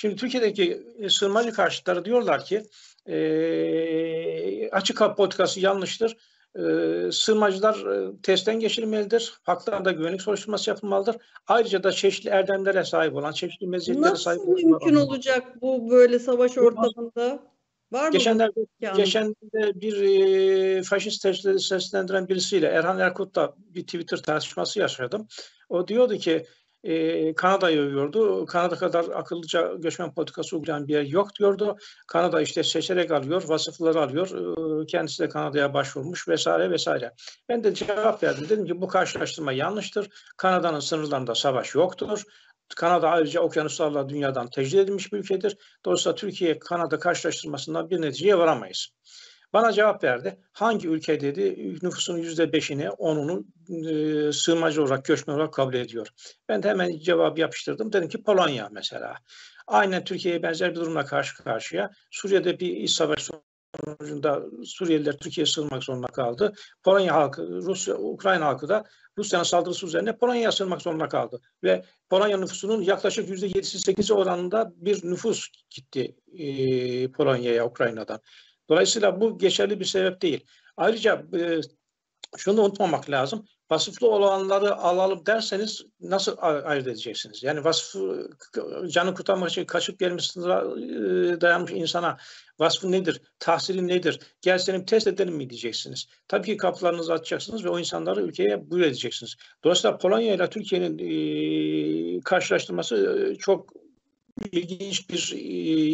[0.00, 2.62] Şimdi Türkiye'deki sığınmacı karşıtları diyorlar ki
[3.06, 6.16] e, açık kapı politikası yanlıştır.
[6.56, 6.62] E,
[7.12, 9.34] sığınmacılar e, testten geçirilmelidir.
[9.42, 11.16] Haklarında güvenlik soruşturması yapılmalıdır.
[11.46, 14.52] Ayrıca da çeşitli erdemlere sahip olan, çeşitli meziyetlere sahip olan.
[14.52, 17.42] Nasıl mümkün olacak bu böyle savaş ortamında?
[17.92, 18.12] Var mı?
[18.12, 21.22] Geçenlerde, geçenlerde bir e, faşist
[21.60, 25.26] seslendiren birisiyle Erhan Erkut'la bir Twitter tartışması yaşadım.
[25.68, 26.46] O diyordu ki
[26.84, 28.46] e, Kanada'yı övüyordu.
[28.46, 31.76] Kanada kadar akıllıca göçmen politikası uygulayan bir yer yok diyordu.
[32.08, 34.28] Kanada işte seçerek alıyor, vasıfları alıyor.
[34.82, 37.12] E, kendisi de Kanada'ya başvurmuş vesaire vesaire.
[37.48, 38.46] Ben de cevap verdim.
[38.48, 40.08] Dedim ki bu karşılaştırma yanlıştır.
[40.36, 42.22] Kanada'nın sınırlarında savaş yoktur.
[42.76, 45.56] Kanada ayrıca okyanuslarla dünyadan tecrid edilmiş bir ülkedir.
[45.84, 48.88] Dolayısıyla Türkiye-Kanada karşılaştırmasından bir neticeye varamayız.
[49.52, 50.40] Bana cevap verdi.
[50.52, 53.44] Hangi ülke dedi nüfusun yüzde beşini, onunu
[53.90, 56.08] e, sığınmacı olarak, göçmen olarak kabul ediyor.
[56.48, 57.92] Ben de hemen cevap yapıştırdım.
[57.92, 59.14] Dedim ki Polonya mesela.
[59.66, 61.90] Aynen Türkiye'ye benzer bir durumla karşı karşıya.
[62.10, 63.30] Suriye'de bir iç savaş
[63.84, 66.52] sonucunda Suriyeliler Türkiye'ye sığınmak zorunda kaldı.
[66.82, 68.84] Polonya halkı, Rusya, Ukrayna halkı da
[69.18, 71.40] Rusya'nın saldırısı üzerine Polonya'ya sığınmak zorunda kaldı.
[71.64, 78.20] Ve Polonya nüfusunun yaklaşık yüzde 7'si 8'i oranında bir nüfus gitti e, Polonya'ya Ukrayna'dan.
[78.70, 80.46] Dolayısıyla bu geçerli bir sebep değil.
[80.76, 81.60] Ayrıca e,
[82.36, 83.46] şunu unutmamak lazım.
[83.70, 87.42] Vasıflı olanları alalım derseniz nasıl ayırt edeceksiniz?
[87.42, 88.30] Yani vasfı
[88.88, 92.16] canı kurtarmak için kaçıp gelmişsiniz e, dayanmış insana
[92.58, 93.22] vasfı nedir?
[93.38, 94.20] Tahsili nedir?
[94.40, 96.06] Gel senin test edelim mi diyeceksiniz.
[96.28, 99.36] Tabii ki kapılarınızı açacaksınız ve o insanları ülkeye buyur edeceksiniz.
[99.64, 103.72] Dolayısıyla Polonya ile Türkiye'nin e, karşılaştırması e, çok
[104.52, 105.32] ilginç bir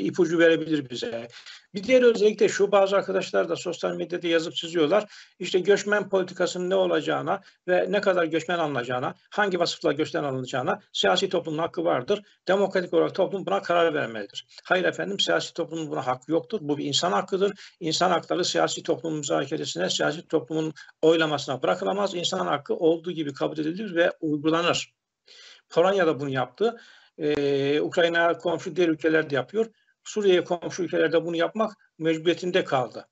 [0.05, 1.29] ipucu verebilir bize.
[1.75, 5.13] Bir diğer özellik de şu bazı arkadaşlar da sosyal medyada yazıp çiziyorlar.
[5.39, 11.29] İşte göçmen politikasının ne olacağına ve ne kadar göçmen alınacağına, hangi vasıfla göçmen alınacağına siyasi
[11.29, 12.23] toplumun hakkı vardır.
[12.49, 14.47] Demokratik olarak toplum buna karar vermelidir.
[14.65, 16.59] Hayır efendim siyasi toplumun buna hakkı yoktur.
[16.63, 17.75] Bu bir insan hakkıdır.
[17.81, 20.73] İnsan hakları siyasi toplumun müzakeresine, siyasi toplumun
[21.03, 22.15] oylamasına bırakılamaz.
[22.15, 24.93] İnsan hakkı olduğu gibi kabul edilir ve uygulanır.
[25.71, 26.77] Polonya da bunu yaptı.
[27.19, 29.67] Ee, Ukrayna komşu diğer ülkeler de yapıyor.
[30.05, 33.09] Suriye komşu ülkelerde bunu yapmak mecburiyetinde kaldı.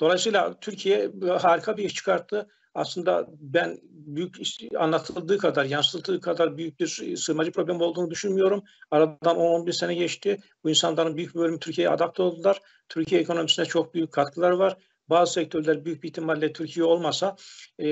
[0.00, 2.48] Dolayısıyla Türkiye harika bir iş çıkarttı.
[2.74, 4.36] Aslında ben büyük
[4.78, 8.62] anlatıldığı kadar, yansıtıldığı kadar büyük bir sığınmacı problemi olduğunu düşünmüyorum.
[8.90, 10.38] Aradan 10-11 sene geçti.
[10.64, 12.60] Bu insanların büyük bir bölümü Türkiye'ye adapte oldular.
[12.88, 14.76] Türkiye ekonomisine çok büyük katkılar var.
[15.08, 17.36] Bazı sektörler büyük bir ihtimalle Türkiye olmasa,
[17.78, 17.86] e,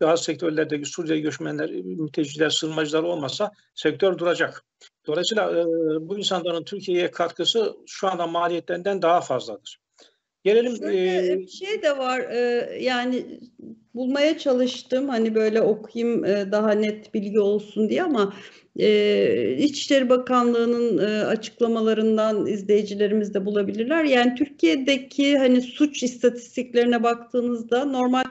[0.00, 4.64] bazı sektörlerde Suriye göçmenler, mülteciler, sığınmacılar olmasa sektör duracak.
[5.06, 5.64] Dolayısıyla e,
[6.08, 9.81] bu insanların Türkiye'ye katkısı şu anda maliyetlerinden daha fazladır.
[10.44, 13.40] Gelelim Şöyle, e, bir şey de var e, yani
[13.94, 18.34] bulmaya çalıştım hani böyle okuyayım e, daha net bilgi olsun diye ama
[18.78, 24.04] e, İçişleri Bakanlığı'nın e, açıklamalarından izleyicilerimiz de bulabilirler.
[24.04, 28.24] Yani Türkiye'deki hani suç istatistiklerine baktığınızda normal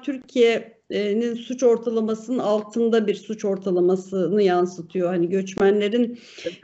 [0.91, 5.07] Türkiye'nin suç ortalamasının altında bir suç ortalamasını yansıtıyor.
[5.07, 6.19] Hani göçmenlerin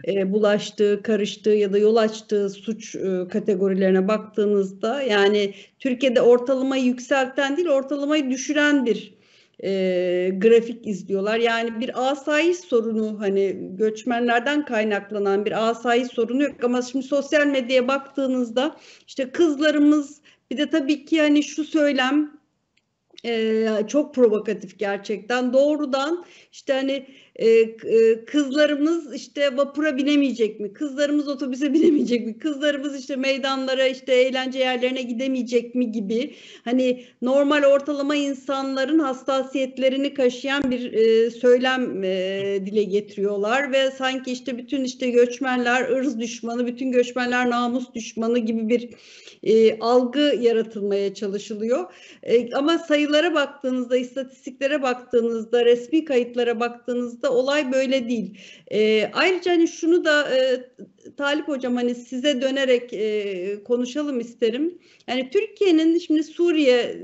[0.08, 7.58] e, bulaştığı, karıştığı ya da yol açtığı suç e, kategorilerine baktığınızda yani Türkiye'de ortalamayı yükselten
[7.58, 9.14] değil ortalamayı düşüren bir
[9.64, 9.70] e,
[10.38, 11.38] grafik izliyorlar.
[11.40, 17.88] Yani bir asayiş sorunu hani göçmenlerden kaynaklanan bir asayiş sorunu yok ama şimdi sosyal medyaya
[17.88, 18.76] baktığınızda
[19.08, 22.38] işte kızlarımız bir de tabii ki hani şu söylem
[23.26, 25.54] e, çok provokatif gerçekten.
[25.54, 30.74] Doğrudan işte hani e, e, kızlarımız işte vapura binemeyecek mi?
[30.74, 32.38] Kızlarımız otobüse binemeyecek mi?
[32.40, 40.72] Kızlarımız işte meydanlara işte eğlence yerlerine gidemeyecek mi gibi hani normal ortalama insanların hassasiyetlerini kaşıyan
[40.72, 46.92] bir e, söylem e, dile getiriyorlar ve sanki işte bütün işte göçmenler ırz düşmanı, bütün
[46.92, 48.90] göçmenler namus düşmanı gibi bir
[49.80, 51.94] algı yaratılmaya çalışılıyor.
[52.54, 58.38] Ama sayılara baktığınızda, istatistiklere baktığınızda, resmi kayıtlara baktığınızda olay böyle değil.
[58.72, 60.70] E, ayrıca hani şunu da e,
[61.18, 64.80] Talip Hocam hani size dönerek e, konuşalım isterim.
[65.08, 66.98] Yani Türkiye'nin şimdi Suriye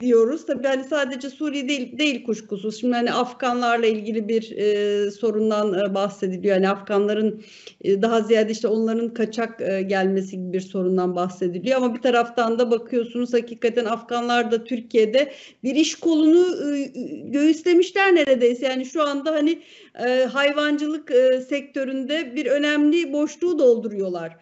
[0.00, 0.46] diyoruz.
[0.46, 2.80] Tabii hani sadece Suriye değil, değil kuşkusuz.
[2.80, 6.54] Şimdi hani Afganlarla ilgili bir e, sorundan e, bahsediliyor.
[6.54, 7.42] Yani Afganların
[7.80, 11.76] e, daha ziyade işte onların kaçak e, gelmesi gibi bir sorundan bahsediliyor.
[11.76, 15.32] Ama bir taraftan da bakıyorsunuz hakikaten Afganlar da Türkiye'de
[15.64, 16.82] bir iş kolunu e,
[17.24, 18.66] göğüslemişler neredeyse.
[18.66, 19.62] Yani şu anda hani
[20.06, 24.36] e, hayvancılık e, sektöründe bir önemli boşluğu dolduruyorlar.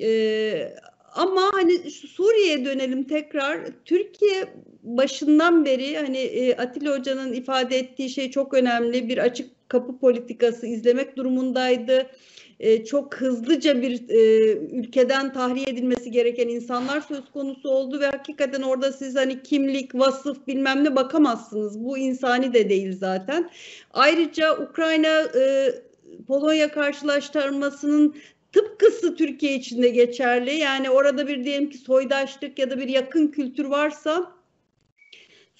[0.00, 0.74] E,
[1.14, 3.60] ama hani Suriye'ye dönelim tekrar.
[3.84, 4.48] Türkiye
[4.82, 9.08] başından beri hani e, Atilla Hoca'nın ifade ettiği şey çok önemli.
[9.08, 12.06] Bir açık kapı politikası izlemek durumundaydı.
[12.60, 18.62] E, çok hızlıca bir e, ülkeden tahliye edilmesi gereken insanlar söz konusu oldu ve hakikaten
[18.62, 21.84] orada siz hani kimlik, vasıf bilmem ne bakamazsınız.
[21.84, 23.50] Bu insani de değil zaten.
[23.90, 25.74] Ayrıca Ukrayna e,
[26.26, 28.14] Polonya karşılaştırmasının
[28.52, 30.54] tıpkısı Türkiye içinde geçerli.
[30.54, 34.39] Yani orada bir diyelim ki soydaşlık ya da bir yakın kültür varsa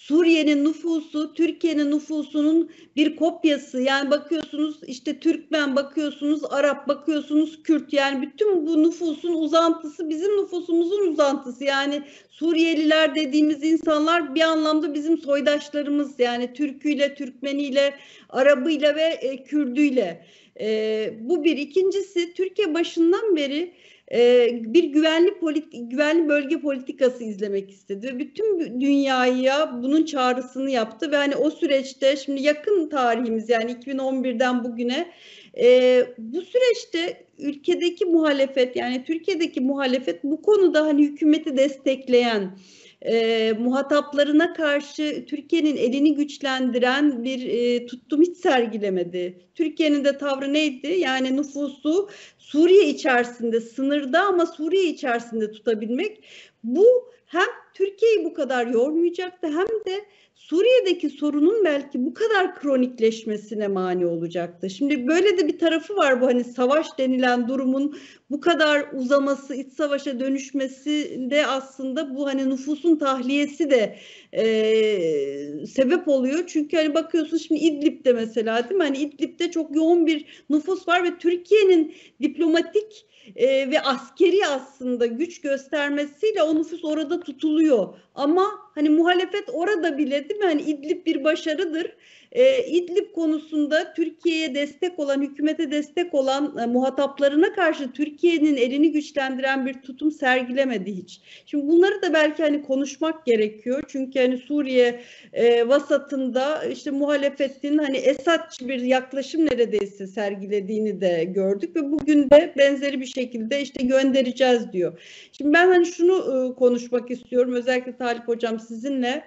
[0.00, 3.80] Suriye'nin nüfusu Türkiye'nin nüfusunun bir kopyası.
[3.80, 11.06] Yani bakıyorsunuz işte Türkmen bakıyorsunuz Arap bakıyorsunuz Kürt yani bütün bu nüfusun uzantısı bizim nüfusumuzun
[11.06, 11.64] uzantısı.
[11.64, 17.94] Yani Suriyeliler dediğimiz insanlar bir anlamda bizim soydaşlarımız yani Türküyle, Türkmeniyle,
[18.28, 20.26] Arabıyla ve e, Kürdüyle.
[20.60, 21.56] E, bu bir.
[21.56, 23.72] İkincisi Türkiye başından beri
[24.12, 31.12] e, bir güvenli politik, güvenli bölge politikası izlemek istedi ve bütün dünyaya bunun çağrısını yaptı
[31.12, 35.10] ve hani o süreçte şimdi yakın tarihimiz yani 2011'den bugüne
[35.58, 42.58] e, bu süreçte ülkedeki muhalefet yani Türkiye'deki muhalefet bu konuda hani hükümeti destekleyen
[43.02, 49.40] e, muhataplarına karşı Türkiye'nin elini güçlendiren bir e, tutum hiç sergilemedi.
[49.54, 50.86] Türkiye'nin de tavrı neydi?
[50.86, 52.08] Yani nüfusu
[52.38, 56.24] Suriye içerisinde sınırda ama Suriye içerisinde tutabilmek.
[56.64, 56.86] Bu
[57.26, 64.70] hem Türkiye'yi bu kadar yormayacaktı hem de Suriye'deki sorunun belki bu kadar kronikleşmesine mani olacaktı.
[64.70, 67.96] Şimdi böyle de bir tarafı var bu hani savaş denilen durumun
[68.30, 73.96] bu kadar uzaması, iç savaşa dönüşmesi de aslında bu hani nüfusun tahliyesi de
[74.32, 76.46] e, sebep oluyor.
[76.46, 78.84] Çünkü hani bakıyorsun şimdi İdlib'de mesela değil mi?
[78.84, 85.40] Hani İdlib'de çok yoğun bir nüfus var ve Türkiye'nin diplomatik e, ve askeri aslında güç
[85.40, 87.94] göstermesiyle o nüfus orada tutuluyor.
[88.14, 90.46] Ama hani muhalefet orada bile değil mi?
[90.46, 91.86] Hani İdlib bir başarıdır
[92.32, 99.66] e, İdlib konusunda Türkiye'ye destek olan, hükümete destek olan e, muhataplarına karşı Türkiye'nin elini güçlendiren
[99.66, 101.20] bir tutum sergilemedi hiç.
[101.46, 103.82] Şimdi bunları da belki hani konuşmak gerekiyor.
[103.88, 105.00] Çünkü hani Suriye
[105.32, 112.54] e, vasatında işte muhalefetin hani Esadçı bir yaklaşım neredeyse sergilediğini de gördük ve bugün de
[112.58, 115.00] benzeri bir şekilde işte göndereceğiz diyor.
[115.32, 119.24] Şimdi ben hani şunu e, konuşmak istiyorum özellikle Talip Hocam sizinle.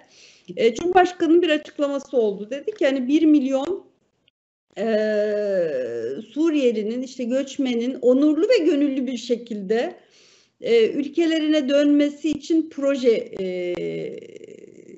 [0.56, 2.50] E, Cumhurbaşkanı'nın bir açıklaması oldu.
[2.50, 3.86] Dedi ki hani 1 milyon
[4.78, 4.84] e,
[6.32, 9.96] Suriyelinin işte göçmenin onurlu ve gönüllü bir şekilde
[10.60, 14.33] e, ülkelerine dönmesi için proje e,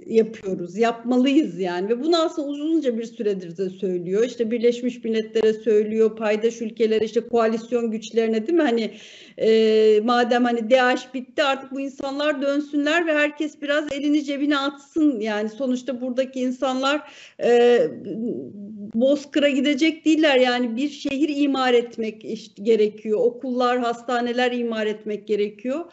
[0.07, 4.25] yapıyoruz, yapmalıyız yani ve bunu aslında uzunca bir süredir de söylüyor.
[4.25, 8.62] İşte Birleşmiş Milletler'e söylüyor, paydaş ülkelere, işte koalisyon güçlerine değil mi?
[8.62, 8.90] Hani
[9.38, 15.21] e, madem hani DAEŞ bitti artık bu insanlar dönsünler ve herkes biraz elini cebine atsın.
[15.21, 17.81] Yani sonuçta buradaki insanlar e,
[18.94, 20.37] Bozkır'a gidecek değiller.
[20.37, 23.18] Yani bir şehir imar etmek işte gerekiyor.
[23.18, 25.85] Okullar, hastaneler imar etmek gerekiyor.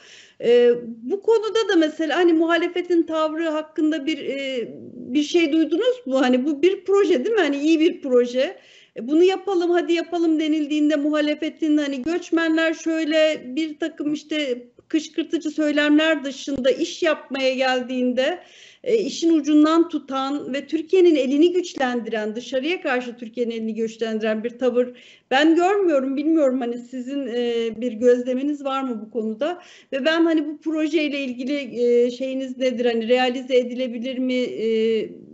[0.41, 6.21] E, bu konuda da mesela hani muhalefetin tavrı hakkında bir e, bir şey duydunuz mu?
[6.21, 7.41] Hani bu bir proje değil mi?
[7.41, 8.57] Hani iyi bir proje.
[8.97, 16.23] E, bunu yapalım hadi yapalım denildiğinde muhalefetin hani göçmenler şöyle bir takım işte kışkırtıcı söylemler
[16.23, 18.39] dışında iş yapmaya geldiğinde
[18.83, 24.87] e, işin ucundan tutan ve Türkiye'nin elini güçlendiren, dışarıya karşı Türkiye'nin elini güçlendiren bir tavır
[25.31, 29.61] ben görmüyorum, bilmiyorum hani sizin e, bir gözleminiz var mı bu konuda?
[29.93, 32.85] Ve ben hani bu projeyle ilgili e, şeyiniz nedir?
[32.85, 34.41] Hani realize edilebilir mi?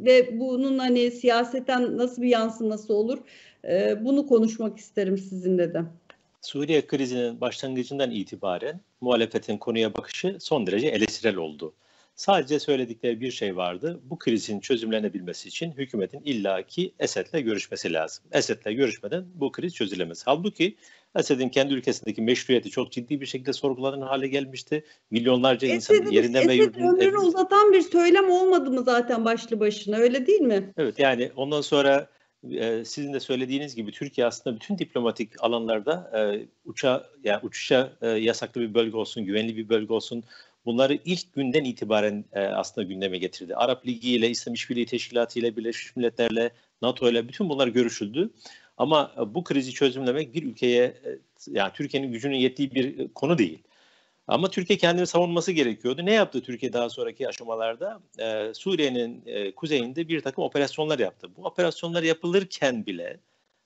[0.05, 3.17] Ve bunun hani siyaseten nasıl bir yansıması olur?
[4.01, 5.81] Bunu konuşmak isterim sizinle de.
[6.41, 11.73] Suriye krizinin başlangıcından itibaren muhalefetin konuya bakışı son derece eleştirel oldu.
[12.15, 13.99] Sadece söyledikleri bir şey vardı.
[14.03, 18.25] Bu krizin çözümlenebilmesi için hükümetin illaki Esed'le görüşmesi lazım.
[18.31, 20.23] Esed'le görüşmeden bu kriz çözülemez.
[20.25, 20.75] Halbuki
[21.15, 24.85] Esed'in kendi ülkesindeki meşruiyeti çok ciddi bir şekilde sorgulanan hale gelmişti.
[25.11, 26.95] Milyonlarca insan yerinden ve yurdundan...
[26.95, 30.73] ömrünü uzatan bir söylem olmadı mı zaten başlı başına öyle değil mi?
[30.77, 32.09] Evet yani ondan sonra
[32.85, 38.61] sizin de söylediğiniz gibi Türkiye aslında bütün diplomatik alanlarda e, uça yani uçuşa e, yasaklı
[38.61, 40.23] bir bölge olsun, güvenli bir bölge olsun
[40.65, 43.55] bunları ilk günden itibaren e, aslında gündeme getirdi.
[43.55, 46.49] Arap Ligi ile, İslam İşbirliği Teşkilatı ile, Birleşmiş Milletler'le,
[46.81, 48.29] NATO ile bütün bunlar görüşüldü.
[48.77, 50.97] Ama bu krizi çözümlemek bir ülkeye
[51.47, 53.59] yani Türkiye'nin gücünün yettiği bir konu değil.
[54.29, 56.05] Ama Türkiye kendini savunması gerekiyordu.
[56.05, 57.99] Ne yaptı Türkiye daha sonraki aşamalarda?
[58.19, 61.27] Ee, Suriye'nin e, kuzeyinde bir takım operasyonlar yaptı.
[61.37, 63.19] Bu operasyonlar yapılırken bile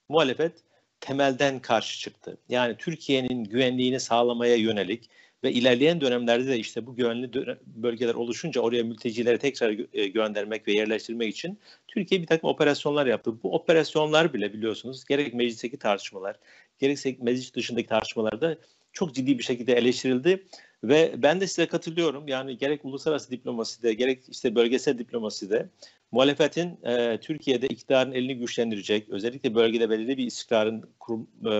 [0.09, 0.53] muhalefet
[0.99, 2.37] temelden karşı çıktı.
[2.49, 5.09] Yani Türkiye'nin güvenliğini sağlamaya yönelik
[5.43, 7.33] ve ilerleyen dönemlerde de işte bu güvenli
[7.65, 13.43] bölgeler oluşunca oraya mültecileri tekrar e, göndermek ve yerleştirmek için Türkiye bir takım operasyonlar yaptı.
[13.43, 16.35] Bu operasyonlar bile biliyorsunuz gerek meclisteki tartışmalar,
[16.79, 18.57] gerekse meclis dışındaki tartışmalarda
[18.93, 20.43] çok ciddi bir şekilde eleştirildi.
[20.83, 22.27] Ve ben de size katılıyorum.
[22.27, 25.69] Yani gerek uluslararası diplomaside gerek işte bölgesel diplomaside
[26.11, 31.51] muhalefetin e, Türkiye'de iktidarın elini güçlendirecek, özellikle bölgede belirli bir istikrarın kur, e,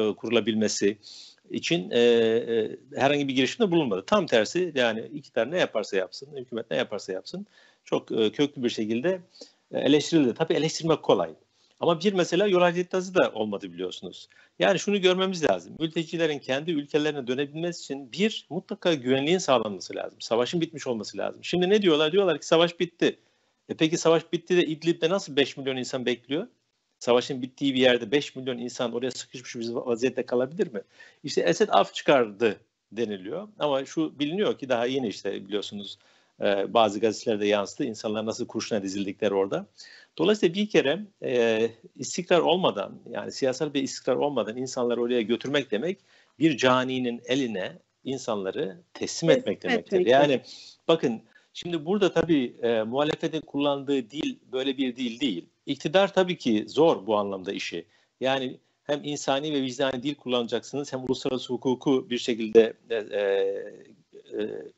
[0.00, 0.98] e, kurulabilmesi,
[1.50, 4.04] için e, e, herhangi bir girişimde bulunmadı.
[4.06, 7.46] Tam tersi yani iktidar ne yaparsa yapsın, hükümet ne yaparsa yapsın
[7.84, 9.20] çok e, köklü bir şekilde
[9.72, 10.34] e, eleştirildi.
[10.34, 11.34] Tabii eleştirmek kolay.
[11.80, 14.28] Ama bir mesela yol haritası da olmadı biliyorsunuz.
[14.58, 15.74] Yani şunu görmemiz lazım.
[15.78, 20.20] Mültecilerin kendi ülkelerine dönebilmesi için bir mutlaka güvenliğin sağlanması lazım.
[20.20, 21.44] Savaşın bitmiş olması lazım.
[21.44, 22.12] Şimdi ne diyorlar?
[22.12, 23.18] Diyorlar ki savaş bitti.
[23.68, 26.46] E peki savaş bitti de İdlib'de nasıl 5 milyon insan bekliyor?
[26.98, 30.82] savaşın bittiği bir yerde 5 milyon insan oraya sıkışmış bir vaziyette kalabilir mi?
[31.24, 32.60] İşte Esed af çıkardı
[32.92, 33.48] deniliyor.
[33.58, 35.98] Ama şu biliniyor ki daha yeni işte biliyorsunuz
[36.42, 37.84] e, bazı gazetelerde yansıdı.
[37.84, 39.66] İnsanlar nasıl kurşuna dizildikleri orada.
[40.18, 45.98] Dolayısıyla bir kere e, istikrar olmadan yani siyasal bir istikrar olmadan insanları oraya götürmek demek
[46.38, 50.06] bir caninin eline insanları teslim etmek demektir.
[50.06, 50.40] Yani
[50.88, 51.22] bakın
[51.52, 57.06] şimdi burada tabii e, muhalefetin kullandığı dil böyle bir dil değil İktidar tabii ki zor
[57.06, 57.86] bu anlamda işi.
[58.20, 63.64] Yani hem insani ve vicdani dil kullanacaksınız hem uluslararası hukuku bir şekilde e, e, e,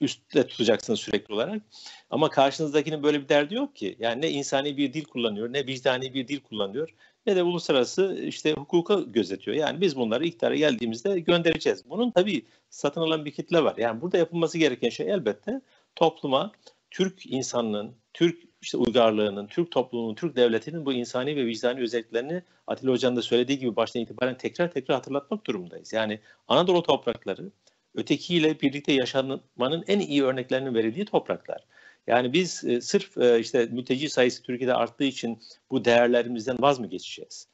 [0.01, 1.63] üstte tutacaksınız sürekli olarak.
[2.11, 3.97] Ama karşınızdakinin böyle bir derdi yok ki.
[3.99, 6.95] Yani ne insani bir dil kullanıyor, ne vicdani bir dil kullanıyor,
[7.27, 9.57] ne de uluslararası işte hukuka gözetiyor.
[9.57, 11.91] Yani biz bunları iktidara geldiğimizde göndereceğiz.
[11.91, 13.75] Bunun tabii satın alan bir kitle var.
[13.79, 15.61] Yani burada yapılması gereken şey elbette
[15.97, 16.53] topluma
[16.91, 22.93] Türk insanının, Türk işte uygarlığının, Türk toplumunun, Türk devletinin bu insani ve vicdani özelliklerini Atilla
[22.93, 25.93] Hoca'nın da söylediği gibi baştan itibaren tekrar tekrar hatırlatmak durumundayız.
[25.93, 27.51] Yani Anadolu toprakları
[27.95, 31.67] ötekiyle birlikte yaşanmanın en iyi örneklerinin verildiği topraklar.
[32.07, 36.87] Yani biz e, sırf e, işte mülteci sayısı Türkiye'de arttığı için bu değerlerimizden vaz mı
[36.87, 37.49] geçeceğiz?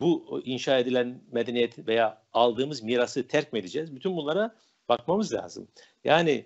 [0.00, 3.94] Bu inşa edilen medeniyet veya aldığımız mirası terk mi edeceğiz?
[3.94, 4.54] Bütün bunlara
[4.88, 5.68] bakmamız lazım.
[6.04, 6.44] Yani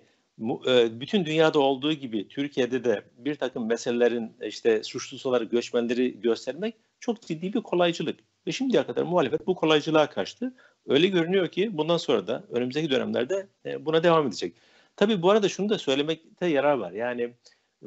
[0.67, 6.75] e, bütün dünyada olduğu gibi Türkiye'de de bir takım meselelerin işte suçlusu olarak göçmenleri göstermek
[6.99, 8.19] çok ciddi bir kolaycılık.
[8.47, 10.53] Ve şimdiye kadar muhalefet bu kolaycılığa kaçtı.
[10.87, 14.53] Öyle görünüyor ki bundan sonra da önümüzdeki dönemlerde e, buna devam edecek.
[14.95, 16.91] Tabii bu arada şunu da söylemekte yarar var.
[16.91, 17.33] Yani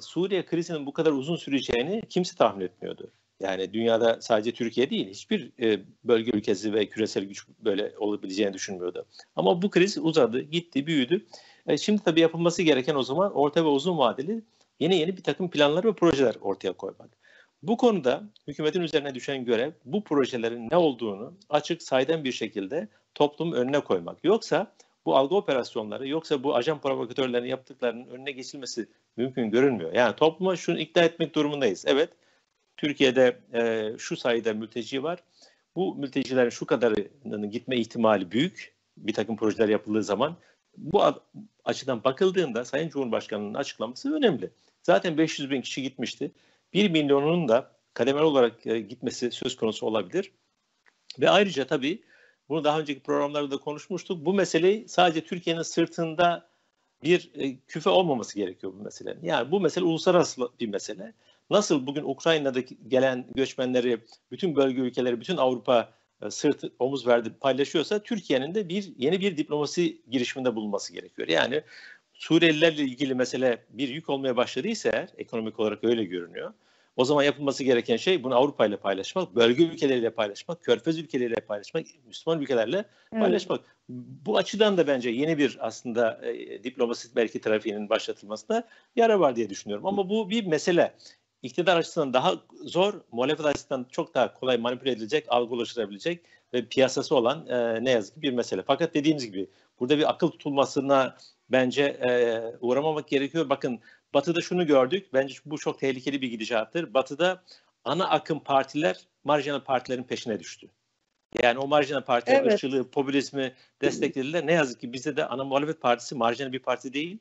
[0.01, 3.11] Suriye krizinin bu kadar uzun süreceğini kimse tahmin etmiyordu.
[3.41, 9.07] Yani dünyada sadece Türkiye değil, hiçbir e, bölge ülkesi ve küresel güç böyle olabileceğini düşünmüyordu.
[9.37, 11.27] Ama bu kriz uzadı, gitti, büyüdü.
[11.67, 14.43] E, şimdi tabii yapılması gereken o zaman orta ve uzun vadeli
[14.81, 17.19] yeni yeni bir takım planlar ve projeler ortaya koymak.
[17.63, 23.53] Bu konuda hükümetin üzerine düşen görev bu projelerin ne olduğunu açık saydam bir şekilde toplum
[23.53, 24.25] önüne koymak.
[24.25, 24.73] Yoksa
[25.07, 29.93] bu algı operasyonları yoksa bu ajan provokatörlerin yaptıklarının önüne geçilmesi mümkün görünmüyor.
[29.93, 31.85] Yani topluma şunu ikna etmek durumundayız.
[31.87, 32.11] Evet
[32.77, 35.19] Türkiye'de e, şu sayıda mülteci var.
[35.77, 40.37] Bu mültecilerin şu kadarının gitme ihtimali büyük bir takım projeler yapıldığı zaman
[40.77, 41.03] bu
[41.65, 44.51] açıdan bakıldığında Sayın Cumhurbaşkanı'nın açıklaması önemli.
[44.83, 46.31] Zaten 500 bin kişi gitmişti.
[46.73, 50.33] 1 milyonunun da kademeli olarak e, gitmesi söz konusu olabilir.
[51.21, 52.03] Ve ayrıca tabii
[52.49, 54.25] bunu daha önceki programlarda da konuşmuştuk.
[54.25, 56.49] Bu meseleyi sadece Türkiye'nin sırtında
[57.03, 59.23] bir e, küfe olmaması gerekiyor bu meselenin.
[59.23, 61.13] Yani bu mesele uluslararası bir mesele.
[61.51, 63.99] Nasıl bugün Ukrayna'daki gelen göçmenleri
[64.31, 65.93] bütün bölge ülkeleri, bütün Avrupa
[66.23, 71.29] e, sırt omuz verdi paylaşıyorsa Türkiye'nin de bir yeni bir diplomasi girişiminde bulunması gerekiyor.
[71.29, 71.63] Yani
[72.19, 76.53] Suriyelilerle ilgili mesele bir yük olmaya başladıysa eğer ekonomik olarak öyle görünüyor.
[76.97, 81.87] O zaman yapılması gereken şey bunu Avrupa ile paylaşmak, bölge ülkeleriyle paylaşmak, körfez ülkeleriyle paylaşmak,
[82.07, 82.77] Müslüman ülkelerle
[83.13, 83.23] evet.
[83.23, 83.61] paylaşmak.
[83.89, 89.51] Bu açıdan da bence yeni bir aslında e, diplomasi belki trafiğinin başlatılmasında yara var diye
[89.51, 89.87] düşünüyorum.
[89.87, 90.95] Ama bu bir mesele.
[91.43, 96.21] İktidar açısından daha zor, muhalefet açısından çok daha kolay manipüle edilecek, algı oluşturabilecek
[96.55, 98.63] ve piyasası olan e, ne yazık ki bir mesele.
[98.67, 99.47] Fakat dediğimiz gibi
[99.81, 101.17] burada bir akıl tutulmasına
[101.51, 103.51] bence e, uğramamak gerekiyor.
[103.51, 103.81] Bakın
[104.15, 105.09] Batı'da şunu gördük.
[105.13, 106.95] Bence bu çok tehlikeli bir gidişattır.
[106.95, 107.43] Batı'da
[107.85, 110.69] ana akım partiler marjinal partilerin peşine düştü.
[111.43, 112.53] Yani o marjinal partiler evet.
[112.53, 114.47] ırkçılığı, popülizmi desteklediler.
[114.47, 117.19] Ne yazık ki bizde de ana muhalefet partisi marjinal bir parti değil.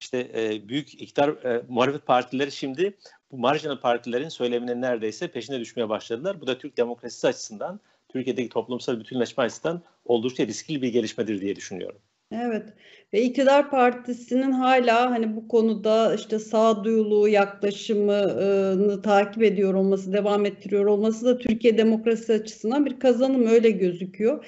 [0.00, 2.96] İşte e, büyük iktidar e, muhalefet partileri şimdi
[3.30, 6.40] bu marjinal partilerin söyleminin neredeyse peşine düşmeye başladılar.
[6.40, 12.00] Bu da Türk demokrasisi açısından, Türkiye'deki toplumsal bütünleşme açısından oldukça riskli bir gelişmedir diye düşünüyorum.
[12.32, 12.74] Evet
[13.14, 20.84] ve iktidar partisinin hala hani bu konuda işte sağduyulu yaklaşımını takip ediyor olması, devam ettiriyor
[20.86, 24.44] olması da Türkiye demokrasi açısından bir kazanım öyle gözüküyor.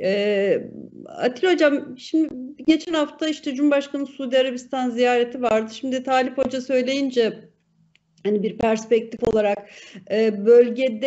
[0.00, 0.70] Ee,
[1.06, 2.34] Atilla Hocam şimdi
[2.66, 5.74] geçen hafta işte Cumhurbaşkanı Suudi Arabistan ziyareti vardı.
[5.74, 7.50] Şimdi Talip Hoca söyleyince
[8.24, 9.70] hani bir perspektif olarak
[10.10, 11.06] e, bölgede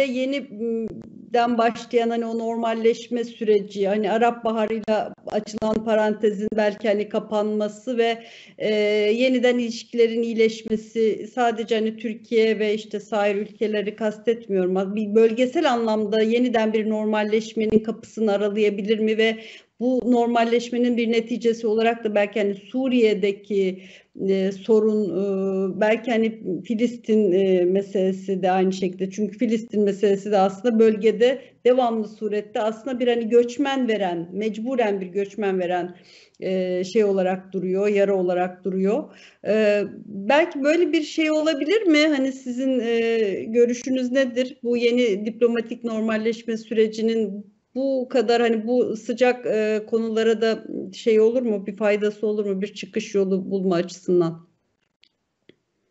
[1.33, 8.23] yeniden başlayan hani o normalleşme süreci hani Arap Baharı'yla açılan parantezin belki hani kapanması ve
[8.57, 8.73] e,
[9.13, 14.95] yeniden ilişkilerin iyileşmesi sadece hani Türkiye ve işte sahil ülkeleri kastetmiyorum.
[14.95, 19.37] Bir bölgesel anlamda yeniden bir normalleşmenin kapısını aralayabilir mi ve
[19.83, 23.83] bu normalleşmenin bir neticesi olarak da belki hani Suriye'deki
[24.29, 29.09] e, sorun e, belki hani Filistin e, meselesi de aynı şekilde.
[29.09, 35.07] Çünkü Filistin meselesi de aslında bölgede devamlı surette aslında bir hani göçmen veren mecburen bir
[35.07, 35.95] göçmen veren
[36.39, 39.03] e, şey olarak duruyor yara olarak duruyor.
[39.47, 42.07] E, belki böyle bir şey olabilir mi?
[42.07, 44.57] Hani sizin e, görüşünüz nedir?
[44.63, 50.63] Bu yeni diplomatik normalleşme sürecinin bu kadar hani bu sıcak e, konulara da
[50.93, 51.65] şey olur mu?
[51.65, 52.61] Bir faydası olur mu?
[52.61, 54.47] Bir çıkış yolu bulma açısından?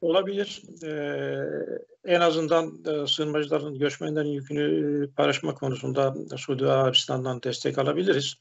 [0.01, 0.63] Olabilir.
[0.85, 1.39] Ee,
[2.05, 8.35] en azından e, sığınmacıların, göçmenlerin yükünü paylaşma konusunda Suudi Arabistan'dan destek alabiliriz.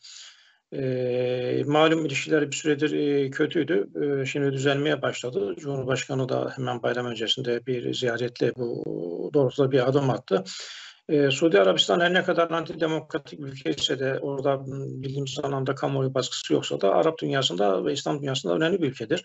[0.73, 3.87] E, malum ilişkiler bir süredir e, kötüydü.
[4.01, 5.55] E, şimdi düzelmeye başladı.
[5.59, 8.83] Cumhurbaşkanı da hemen bayram öncesinde bir ziyaretle bu
[9.33, 10.43] doğrultuda bir adım attı.
[11.09, 14.65] Ee, Suudi Arabistan her ne kadar antidemokratik bir ülke ise de orada
[15.01, 19.23] bildiğimiz anlamda kamuoyu baskısı yoksa da Arap dünyasında ve İslam dünyasında önemli bir ülkedir.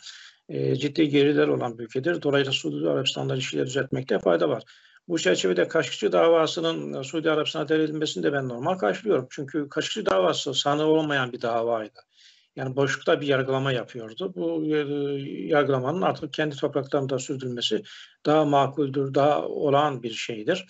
[0.48, 2.22] E, ciddi geriler olan bir ülkedir.
[2.22, 4.62] Dolayısıyla Suudi Arabistan'da ilişkileri düzeltmekte fayda var.
[5.08, 9.26] Bu çerçevede Kaşıkçı davasının Suudi Arabistan'a devredilmesini de ben normal karşılıyorum.
[9.30, 12.00] Çünkü Kaşıkçı davası sanığı olmayan bir davaydı.
[12.56, 14.32] Yani boşlukta bir yargılama yapıyordu.
[14.36, 14.76] Bu e,
[15.46, 17.82] yargılamanın artık kendi topraklarında sürdürülmesi
[18.26, 20.66] daha makuldür, daha olağan bir şeydir.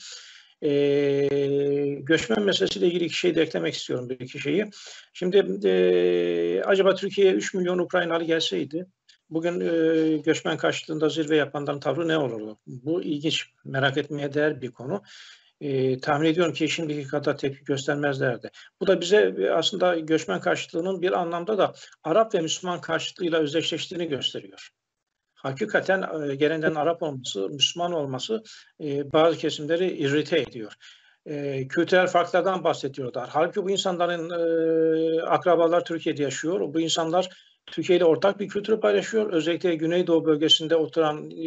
[0.63, 4.71] E, göçmen meselesiyle ilgili iki şey de eklemek istiyorum bir iki şeyi.
[5.13, 8.87] Şimdi e, acaba Türkiye'ye 3 milyon Ukraynalı gelseydi
[9.31, 12.59] bugün e, göçmen karşılığında zirve yapanların tavrı ne olurdu?
[12.67, 15.03] Bu ilginç, merak etmeye değer bir konu.
[15.61, 18.51] E, tahmin ediyorum ki şimdiki kadar tepki göstermezlerdi.
[18.81, 24.71] Bu da bize aslında göçmen karşıtlığının bir anlamda da Arap ve Müslüman karşıtlığıyla özdeşleştiğini gösteriyor
[25.37, 28.43] hakikaten e, gelenden Arap olması, Müslüman olması
[28.80, 30.72] e, bazı kesimleri irrite ediyor.
[31.26, 33.28] E, kültürel farklardan bahsediyorlar.
[33.32, 36.74] Halbuki bu insanların e, akrabalar Türkiye'de yaşıyor.
[36.74, 37.28] Bu insanlar
[37.66, 39.32] Türkiye ile ortak bir kültürü paylaşıyor.
[39.32, 41.45] Özellikle Güneydoğu bölgesinde oturan e,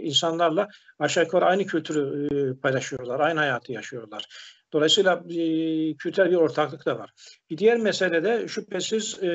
[0.00, 0.68] insanlarla
[0.98, 3.20] aşağı yukarı aynı kültürü e, paylaşıyorlar.
[3.20, 4.26] Aynı hayatı yaşıyorlar.
[4.72, 5.44] Dolayısıyla e,
[5.94, 7.12] kültürel bir ortaklık da var.
[7.50, 9.28] Bir diğer mesele de şüphesiz e,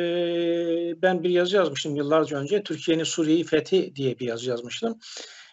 [1.02, 2.64] ben bir yazı yazmıştım yıllarca önce.
[2.64, 5.00] Türkiye'nin Suriye'yi fethi diye bir yazı yazmıştım.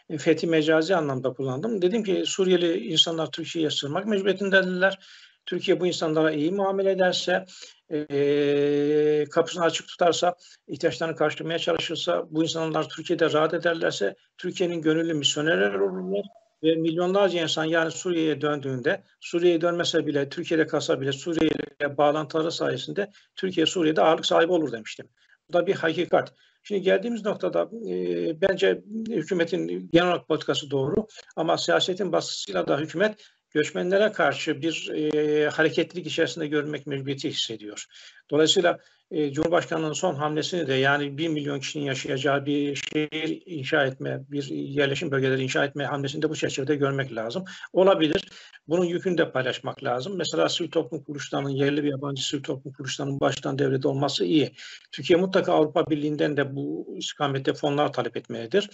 [0.09, 1.83] E, fethi mecazi anlamda kullandım.
[1.83, 4.99] Dedim ki Suriyeli insanlar Türkiye'ye sığınmak mecburiyetindedirler.
[5.47, 7.45] Türkiye bu insanlara iyi muamele ederse,
[7.91, 10.35] e, kapısını açık tutarsa,
[10.69, 16.25] ihtiyaçlarını karşılamaya çalışırsa, bu insanlar Türkiye'de rahat ederlerse Türkiye'nin gönüllü misyonerler olurlar
[16.65, 21.51] ve milyonlarca insan yani Suriye'ye döndüğünde Suriye'ye dönmese bile Türkiye'de kalsa bile Suriye
[21.81, 25.09] ile bağlantıları sayesinde Türkiye Suriye'de ağırlık sahibi olur demiştim.
[25.49, 26.35] Bu da bir hakikat.
[26.63, 31.07] Şimdi geldiğimiz noktada e, bence hükümetin genel olarak politikası doğru
[31.37, 37.85] ama siyasetin baskısıyla da hükümet göçmenlere karşı bir e, hareketlilik içerisinde görmek mecburiyeti hissediyor.
[38.31, 38.79] Dolayısıyla
[39.15, 44.45] e, Cumhurbaşkanı'nın son hamlesini de yani 1 milyon kişinin yaşayacağı bir şehir inşa etme, bir
[44.51, 47.45] yerleşim bölgeleri inşa etme hamlesini de bu çerçevede görmek lazım.
[47.73, 48.25] Olabilir.
[48.69, 50.17] Bunun yükünü de paylaşmak lazım.
[50.17, 54.53] Mesela sivil toplum kuruluşlarının, yerli ve yabancı sivil toplum kuruluşlarının baştan devrede olması iyi.
[54.93, 58.71] Türkiye mutlaka Avrupa Birliği'nden de bu istikamette fonlar talep etmelidir.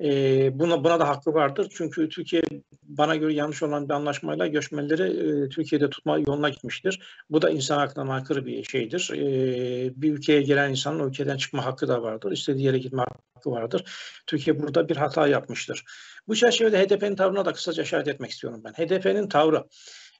[0.00, 1.68] E, buna, buna da hakkı vardır.
[1.74, 2.42] Çünkü Türkiye
[2.82, 7.00] bana göre yanlış olan bir anlaşmayla göçmenleri e, Türkiye'de tutma yoluna gitmiştir.
[7.30, 9.10] Bu da insan haklarına aykırı bir şeydir.
[9.14, 12.32] E, bir ülkeye gelen insanın o ülkeden çıkma hakkı da vardır.
[12.32, 13.02] İstediği yere gitme
[13.34, 13.92] hakkı vardır.
[14.26, 15.84] Türkiye burada bir hata yapmıştır.
[16.28, 18.72] Bu çerçevede HDP'nin tavrına da kısaca işaret etmek istiyorum ben.
[18.72, 19.64] HDP'nin tavrı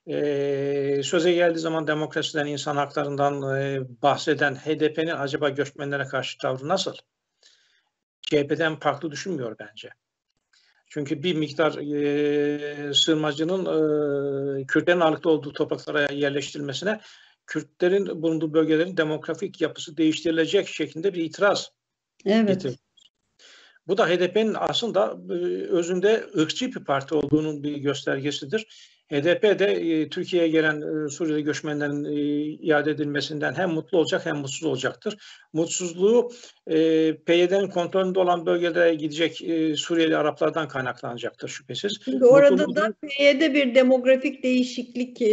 [0.07, 6.95] e, söze geldiği zaman demokrasiden, insan haklarından e, bahseden HDP'nin acaba göçmenlere karşı tavrı nasıl?
[8.23, 9.91] CHP'den farklı düşünmüyor bence.
[10.87, 13.63] Çünkü bir miktar e, sığınmacının
[14.61, 17.01] e, Kürtlerin ağırlıklı olduğu topraklara yerleştirilmesine
[17.53, 21.70] Kürtlerin bulunduğu bölgelerin demografik yapısı değiştirilecek şeklinde bir itiraz
[22.26, 22.48] evet.
[22.48, 22.76] getirdi.
[23.86, 25.34] Bu da HDP'nin aslında e,
[25.68, 28.66] özünde ırkçı bir parti olduğunun bir göstergesidir.
[29.13, 32.13] HDP de e, Türkiye'ye gelen e, Suriyeli göçmenlerin e,
[32.67, 35.17] iade edilmesinden hem mutlu olacak hem mutsuz olacaktır.
[35.53, 36.31] Mutsuzluğu
[36.67, 36.77] e,
[37.17, 42.01] PYD'nin kontrolünde olan bölgede gidecek e, Suriyeli Araplardan kaynaklanacaktır şüphesiz.
[42.05, 45.33] Şimdi orada da PYD bir demografik değişiklik e,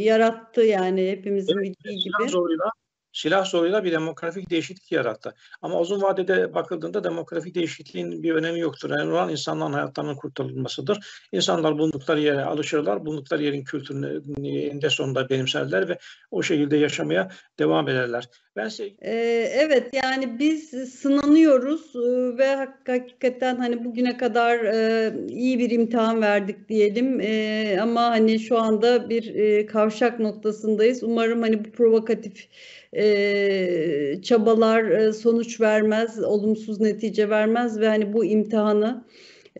[0.00, 2.28] yarattı yani hepimizin evet, bildiği gibi.
[2.28, 2.70] Zoruyla,
[3.12, 5.34] silah zoruyla bir demografik değişiklik yarattı.
[5.62, 8.90] Ama uzun vadede bakıldığında demografik değişikliğin bir önemi yoktur.
[8.90, 11.26] Önemli olan insanların hayatlarının kurtarılmasıdır.
[11.32, 15.98] İnsanlar bulundukları yere alışırlar, bulundukları yerin kültürünü eninde sonunda benimserler ve
[16.30, 18.28] o şekilde yaşamaya devam ederler.
[18.56, 18.96] Ben şey...
[19.02, 19.12] Ee,
[19.54, 21.96] evet yani biz sınanıyoruz
[22.38, 28.58] ve hakikaten hani bugüne kadar e, iyi bir imtihan verdik diyelim e, ama hani şu
[28.58, 31.02] anda bir e, kavşak noktasındayız.
[31.02, 32.48] Umarım hani bu provokatif
[32.96, 39.04] e, çabalar e, sonuç vermez, olumsuz netice vermez ve hani bu imtihanı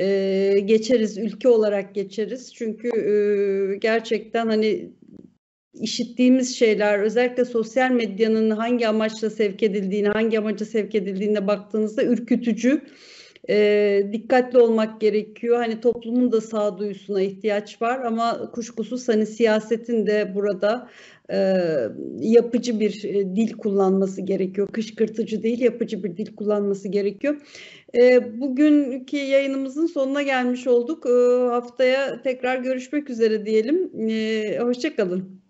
[0.00, 2.54] e, geçeriz, ülke olarak geçeriz.
[2.54, 4.92] Çünkü e, gerçekten hani
[5.74, 12.82] işittiğimiz şeyler özellikle sosyal medyanın hangi amaçla sevk edildiğini, hangi amaca sevk edildiğine baktığınızda ürkütücü.
[13.48, 15.56] E, dikkatli olmak gerekiyor.
[15.56, 20.88] Hani toplumun da sağduyusuna ihtiyaç var ama kuşkusuz hani siyasetin de burada
[21.32, 21.38] e,
[22.20, 24.68] yapıcı bir e, dil kullanması gerekiyor.
[24.72, 27.36] Kışkırtıcı değil, yapıcı bir dil kullanması gerekiyor.
[27.98, 31.06] E, bugünkü yayınımızın sonuna gelmiş olduk.
[31.06, 31.10] E,
[31.50, 34.08] haftaya tekrar görüşmek üzere diyelim.
[34.10, 35.41] E, Hoşçakalın.